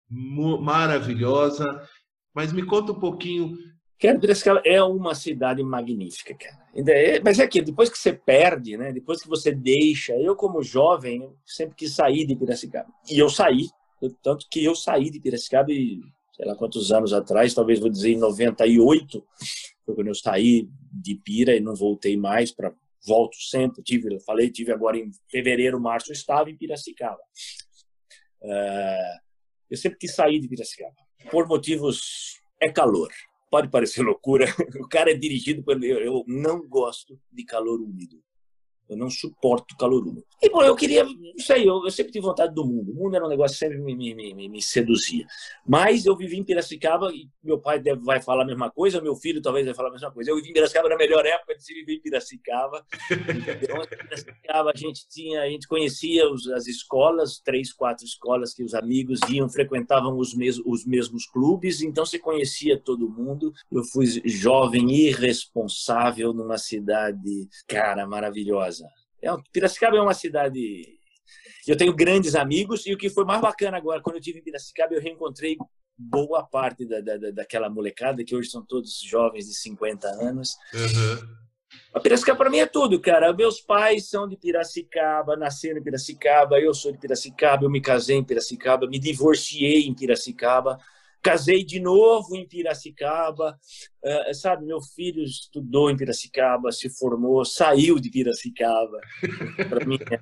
[0.09, 1.82] maravilhosa.
[2.34, 3.57] Mas me conta um pouquinho.
[4.01, 6.59] Cara, Piracicaba é uma cidade magnífica, cara.
[7.24, 8.93] Mas é que depois que você perde, né?
[8.93, 12.88] Depois que você deixa, eu como jovem sempre quis sair de Piracicaba.
[13.11, 13.68] E eu saí,
[14.22, 16.01] tanto que eu saí de Piracicaba e
[16.32, 19.22] sei lá quantos anos atrás, talvez vou dizer em 98,
[19.84, 22.72] foi quando eu saí de Pira e não voltei mais para
[23.07, 23.82] volto sempre.
[23.82, 27.20] Tive, eu falei, tive agora em fevereiro, março, eu estava em Piracicaba.
[28.42, 29.18] Uh,
[29.70, 30.96] eu sempre quis sair de Piracicaba
[31.28, 33.11] por motivos é calor.
[33.51, 34.46] Pode parecer loucura.
[34.80, 38.22] O cara é dirigido eu, eu não gosto de calor úmido.
[38.91, 40.26] Eu não suporto calor úmido.
[40.43, 42.91] E, bom, eu queria, não sei, eu, eu, sempre tive vontade do mundo.
[42.91, 45.24] O mundo era um negócio que sempre me, me, me, me seduzia.
[45.64, 49.14] Mas eu vivi em Piracicaba e meu pai deve, vai falar a mesma coisa, meu
[49.14, 50.32] filho talvez vai falar a mesma coisa.
[50.32, 52.84] Eu vivi em Piracicaba na melhor época de se viver em Piracicaba.
[53.12, 58.64] Em Piracicaba a gente tinha, a gente conhecia os, as escolas, três, quatro escolas que
[58.64, 63.53] os amigos iam, frequentavam os, mes, os mesmos clubes, então você conhecia todo mundo.
[63.70, 68.79] Eu fui jovem irresponsável numa cidade, cara, maravilhosa
[69.22, 70.98] é, Piracicaba é uma cidade.
[71.66, 74.42] Eu tenho grandes amigos e o que foi mais bacana agora, quando eu tive em
[74.42, 75.56] Piracicaba, eu reencontrei
[75.96, 80.56] boa parte da, da, daquela molecada, que hoje são todos jovens de 50 anos.
[80.72, 81.40] Uhum.
[81.92, 83.32] A Piracicaba para mim é tudo, cara.
[83.32, 88.16] Meus pais são de Piracicaba, nasceram em Piracicaba, eu sou de Piracicaba, eu me casei
[88.16, 90.78] em Piracicaba, me divorciei em Piracicaba.
[91.22, 93.58] Casei de novo em Piracicaba,
[94.04, 94.64] uh, sabe?
[94.64, 99.00] Meu filho estudou em Piracicaba, se formou, saiu de Piracicaba.
[99.68, 100.20] Para mim, é,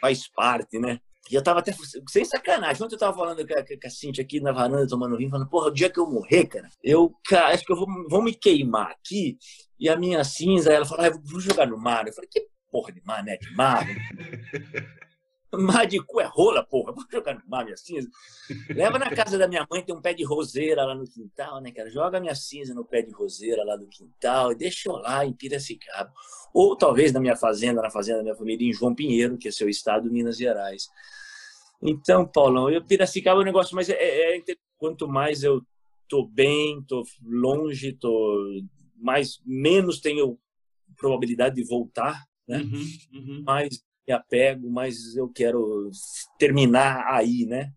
[0.00, 1.00] faz parte, né?
[1.30, 1.74] E eu tava até,
[2.08, 5.16] sem sacanagem, ontem eu tava falando com a, com a Cintia aqui na varanda, tomando
[5.18, 7.86] vinho, falando, porra, o dia que eu morrer, cara, eu cara, acho que eu vou,
[8.08, 9.36] vou me queimar aqui,
[9.78, 12.06] e a minha cinza, ela falou, ah, vou jogar no mar.
[12.06, 13.36] Eu falei, que porra de mar, né?
[13.36, 13.86] De mar?
[15.52, 16.92] Mar de cu é rola, porra.
[16.92, 18.08] Vou jogar no mar minha cinza.
[18.68, 21.72] Leva na casa da minha mãe, tem um pé de roseira lá no quintal, né,
[21.72, 21.88] cara?
[21.90, 25.32] Joga minha cinza no pé de roseira lá do quintal e deixa eu lá em
[25.32, 26.12] Piracicaba.
[26.52, 29.50] Ou talvez na minha fazenda, na fazenda da minha família, em João Pinheiro, que é
[29.50, 30.88] seu estado, Minas Gerais.
[31.82, 34.42] Então, Paulão, eu, Piracicaba é um negócio, mas é, é, é,
[34.76, 35.62] quanto mais eu
[36.08, 38.62] tô bem, tô longe, tô
[38.96, 40.38] mais menos tenho
[40.96, 42.58] probabilidade de voltar, né?
[42.58, 42.84] Uhum,
[43.14, 43.42] uhum.
[43.44, 45.90] Mais me apego, mas eu quero
[46.38, 47.70] terminar aí, né?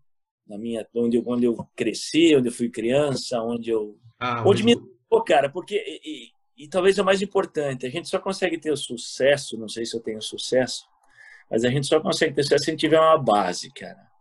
[0.48, 4.64] Na minha, onde eu, onde eu cresci, onde eu fui criança, onde eu, ah, onde
[4.64, 4.74] me,
[5.08, 8.58] pô, cara, porque e, e, e, talvez é o mais importante, a gente só consegue
[8.58, 10.86] ter o sucesso, não sei se eu tenho sucesso,
[11.50, 14.11] mas a gente só consegue ter sucesso se a gente tiver uma base, cara.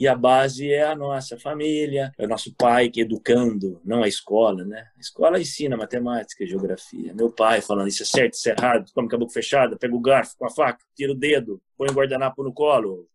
[0.00, 4.08] E a base é a nossa família, é o nosso pai que educando, não a
[4.08, 4.86] escola, né?
[4.96, 7.12] A escola ensina matemática, geografia.
[7.12, 9.94] Meu pai falando isso é certo, isso é errado, come com a boca fechada, pega
[9.94, 13.06] o garfo com a faca, tira o dedo, põe o guardanapo no colo.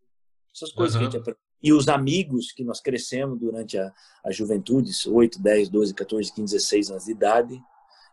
[0.54, 1.00] Essas coisas uhum.
[1.00, 1.38] que a gente aprende.
[1.60, 3.92] E os amigos que nós crescemos durante a,
[4.24, 7.60] a juventude, 8, 10, 12, 14, 15, 16 anos de idade,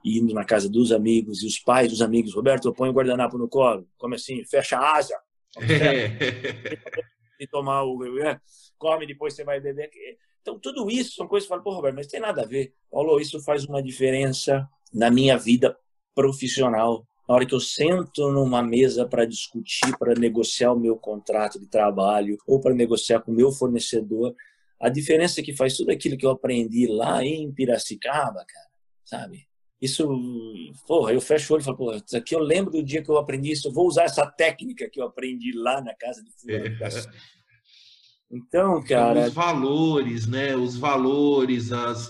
[0.03, 3.47] indo na casa dos amigos, e os pais dos amigos, Roberto, põe o guardanapo no
[3.47, 5.15] colo, como assim, fecha a asa,
[7.47, 8.21] Tomar o.
[8.21, 8.39] É,
[8.77, 9.89] come, depois você vai beber.
[10.41, 12.73] Então, tudo isso são coisas que eu falo, pô, Roberto, mas tem nada a ver.
[12.91, 15.77] Paulo, isso faz uma diferença na minha vida
[16.13, 17.05] profissional.
[17.27, 21.67] Na hora que eu sento numa mesa para discutir, para negociar o meu contrato de
[21.67, 24.35] trabalho ou para negociar com o meu fornecedor,
[24.79, 28.69] a diferença é que faz tudo aquilo que eu aprendi lá em Piracicaba, cara,
[29.05, 29.47] sabe?
[29.83, 30.07] Isso,
[30.87, 33.11] porra, eu fecho o olho e falo, porra, isso aqui eu lembro do dia que
[33.11, 36.31] eu aprendi isso, eu vou usar essa técnica que eu aprendi lá na casa de
[36.31, 36.73] fulano.
[38.31, 39.27] Então, cara.
[39.27, 40.55] Os valores, né?
[40.55, 42.09] Os valores, as.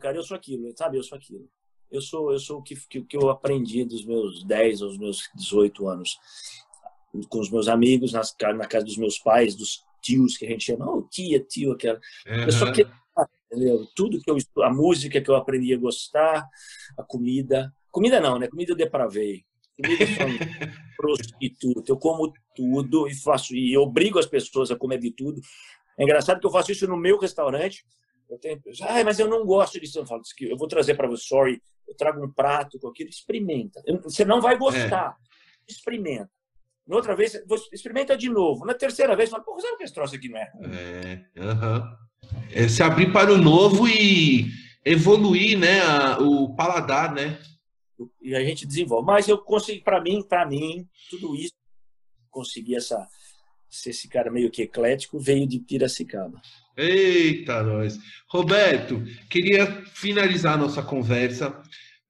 [0.00, 0.96] Cara, eu sou aquilo, sabe?
[0.96, 1.46] Eu sou aquilo.
[1.90, 5.28] Eu sou, eu sou o que, que, que eu aprendi dos meus 10 aos meus
[5.34, 6.18] 18 anos.
[7.28, 10.64] Com os meus amigos, nas, na casa dos meus pais, dos tios que a gente
[10.64, 12.00] chama, oh, tia, tio, aquela.
[12.26, 12.44] Uhum.
[12.44, 12.90] Eu sou aquele,
[13.50, 13.86] entendeu?
[13.94, 16.46] Tudo que eu a música que eu aprendi a gostar,
[16.96, 17.72] a comida.
[17.90, 18.48] Comida não, né?
[18.48, 19.44] Comida eu depravei.
[19.76, 20.08] Comida eu
[20.96, 21.90] prostituta.
[21.90, 25.40] Eu como tudo e faço e obrigo as pessoas a comer de tudo.
[25.98, 27.84] É engraçado que eu faço isso no meu restaurante.
[28.28, 29.98] Eu tenho, ah, mas eu não gosto disso.
[29.98, 33.82] Eu falo, eu vou trazer para você, sorry, eu trago um prato com aquilo, experimenta.
[34.04, 35.16] Você não vai gostar.
[35.18, 35.72] É.
[35.72, 36.30] Experimenta.
[36.86, 37.40] Na outra vez,
[37.72, 38.64] experimenta de novo.
[38.64, 40.52] Na terceira vez, fala, pô, sabe que esse troço aqui não é?
[40.62, 42.09] É, uhum.
[42.52, 44.46] É se abrir para o novo e
[44.84, 47.38] evoluir, né, a, o paladar, né?
[48.20, 49.06] E a gente desenvolve.
[49.06, 51.52] Mas eu consegui, para mim, para mim, tudo isso,
[52.30, 53.06] consegui essa,
[53.68, 56.40] ser esse cara meio que eclético, veio de Piracicaba.
[56.76, 57.98] Eita, nós.
[58.28, 61.60] Roberto, queria finalizar nossa conversa.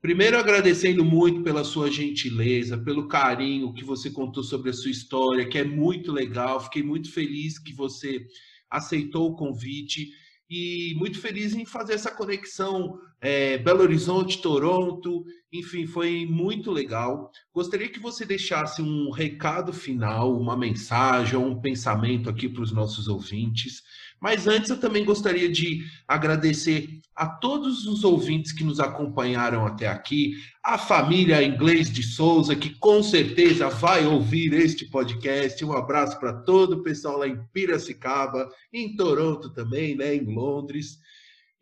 [0.01, 5.47] Primeiro, agradecendo muito pela sua gentileza, pelo carinho que você contou sobre a sua história,
[5.47, 6.61] que é muito legal.
[6.61, 8.25] Fiquei muito feliz que você
[8.71, 10.11] aceitou o convite
[10.49, 17.31] e muito feliz em fazer essa conexão é, Belo Horizonte, Toronto, enfim, foi muito legal.
[17.53, 23.09] Gostaria que você deixasse um recado final, uma mensagem, um pensamento aqui para os nossos
[23.09, 23.83] ouvintes.
[24.21, 29.89] Mas antes eu também gostaria de agradecer a todos os ouvintes que nos acompanharam até
[29.89, 35.65] aqui, a família Inglês de Souza, que com certeza vai ouvir este podcast.
[35.65, 40.99] Um abraço para todo o pessoal lá em Piracicaba, em Toronto também, né, em Londres.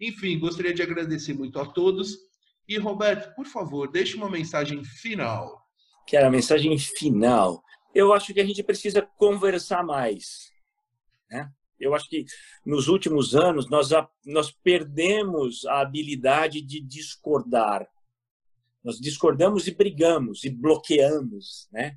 [0.01, 2.16] Enfim, gostaria de agradecer muito a todos.
[2.66, 5.66] E Roberto, por favor, deixe uma mensagem final.
[6.07, 7.62] Que era a mensagem final.
[7.94, 10.53] Eu acho que a gente precisa conversar mais,
[11.30, 11.51] né?
[11.80, 12.24] Eu acho que
[12.66, 13.90] nos últimos anos nós,
[14.26, 17.88] nós perdemos a habilidade de discordar.
[18.82, 21.96] Nós discordamos e brigamos e bloqueamos, né?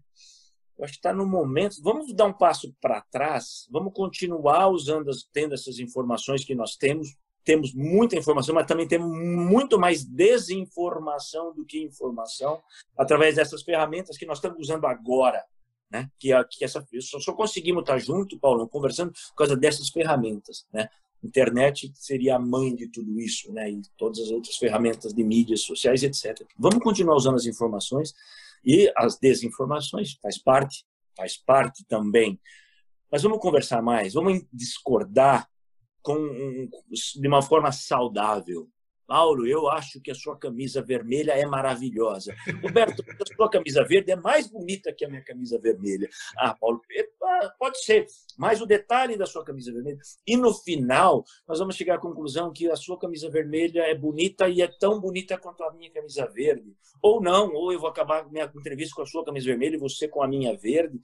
[0.78, 1.82] Eu acho que está no momento.
[1.82, 3.68] Vamos dar um passo para trás.
[3.70, 7.10] Vamos continuar usando, tendo essas informações que nós temos.
[7.44, 12.62] Temos muita informação, mas também temos muito mais desinformação do que informação
[12.98, 15.44] através dessas ferramentas que nós estamos usando agora
[15.92, 16.10] né?
[16.18, 20.90] Que, que essa só, só conseguimos estar junto, Paulo, conversando por causa dessas ferramentas, né?
[21.24, 23.70] Internet seria a mãe de tudo isso, né?
[23.70, 26.42] E todas as outras ferramentas de mídias sociais, etc.
[26.58, 28.14] Vamos continuar usando as informações
[28.66, 30.86] e as desinformações faz parte,
[31.16, 32.40] faz parte também.
[33.12, 35.51] Mas vamos conversar mais, vamos discordar
[36.02, 36.70] com
[37.16, 38.70] de uma forma saudável,
[39.12, 42.34] Paulo, eu acho que a sua camisa vermelha é maravilhosa.
[42.64, 46.10] Roberto, a sua camisa verde é mais bonita que a minha camisa vermelha.
[46.38, 46.80] Ah, Paulo,
[47.60, 48.06] pode ser,
[48.38, 49.98] mas o detalhe da sua camisa vermelha.
[50.26, 54.48] E no final, nós vamos chegar à conclusão que a sua camisa vermelha é bonita
[54.48, 56.74] e é tão bonita quanto a minha camisa verde.
[57.02, 60.08] Ou não, ou eu vou acabar minha entrevista com a sua camisa vermelha e você
[60.08, 61.02] com a minha verde.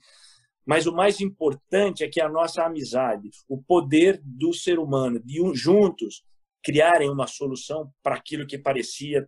[0.68, 5.40] Mas o mais importante é que a nossa amizade, o poder do ser humano, de
[5.40, 6.22] um, juntos,
[6.62, 9.26] criarem uma solução para aquilo que parecia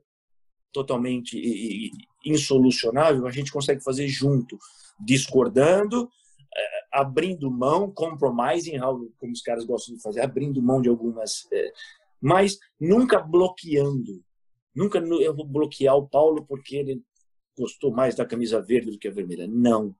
[0.70, 1.90] totalmente
[2.26, 4.58] insolucionável, a gente consegue fazer junto,
[5.00, 6.10] discordando,
[6.54, 8.78] eh, abrindo mão, compromising,
[9.16, 11.72] como os caras gostam de fazer, abrindo mão de algumas, eh,
[12.20, 14.22] mas nunca bloqueando.
[14.74, 17.02] Nunca eu vou bloquear o Paulo porque ele
[17.56, 19.48] gostou mais da camisa verde do que a vermelha.
[19.48, 19.96] Não.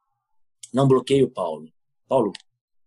[0.72, 1.68] Não bloqueio o Paulo.
[2.08, 2.32] Paulo,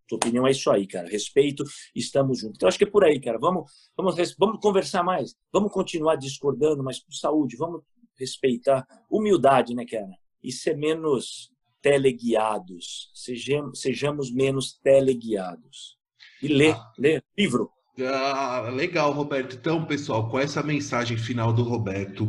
[0.08, 1.08] tua opinião é isso aí, cara.
[1.08, 1.64] Respeito,
[1.96, 2.58] estamos juntos.
[2.58, 3.38] Então, acho que é por aí, cara.
[3.40, 5.36] Vamos, vamos, vamos conversar mais.
[5.52, 7.58] Vamos continuar discordando, mas por saúde.
[7.58, 7.82] Vamos
[8.18, 8.86] respeitar.
[9.10, 10.12] Humildade, né, cara?
[10.44, 13.12] E ser menos teleguiados.
[13.14, 15.98] Sejamos, sejamos menos teleguiados.
[16.42, 16.92] E ler, ah.
[16.98, 17.72] ler livro.
[18.00, 19.56] Ah, legal, Roberto.
[19.56, 22.28] Então, pessoal, com essa mensagem final do Roberto,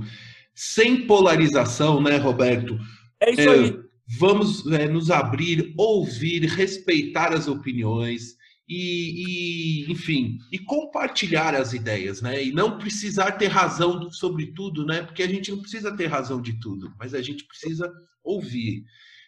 [0.55, 2.79] sem polarização, né, Roberto?
[3.21, 3.74] É isso aí
[4.19, 8.37] vamos é, nos abrir, ouvir, respeitar as opiniões
[8.69, 12.43] e, e, enfim, e compartilhar as ideias, né?
[12.43, 15.03] E não precisar ter razão sobre tudo, né?
[15.03, 17.93] Porque a gente não precisa ter razão de tudo, mas a gente precisa
[18.23, 18.85] ouvir.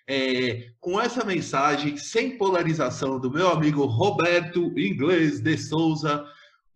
[0.09, 6.25] É, com essa mensagem, sem polarização, do meu amigo Roberto Inglês de Souza.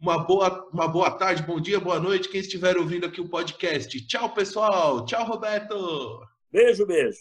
[0.00, 4.00] Uma boa, uma boa tarde, bom dia, boa noite, quem estiver ouvindo aqui o podcast.
[4.06, 5.04] Tchau, pessoal.
[5.04, 6.20] Tchau, Roberto.
[6.50, 7.20] Beijo, beijo.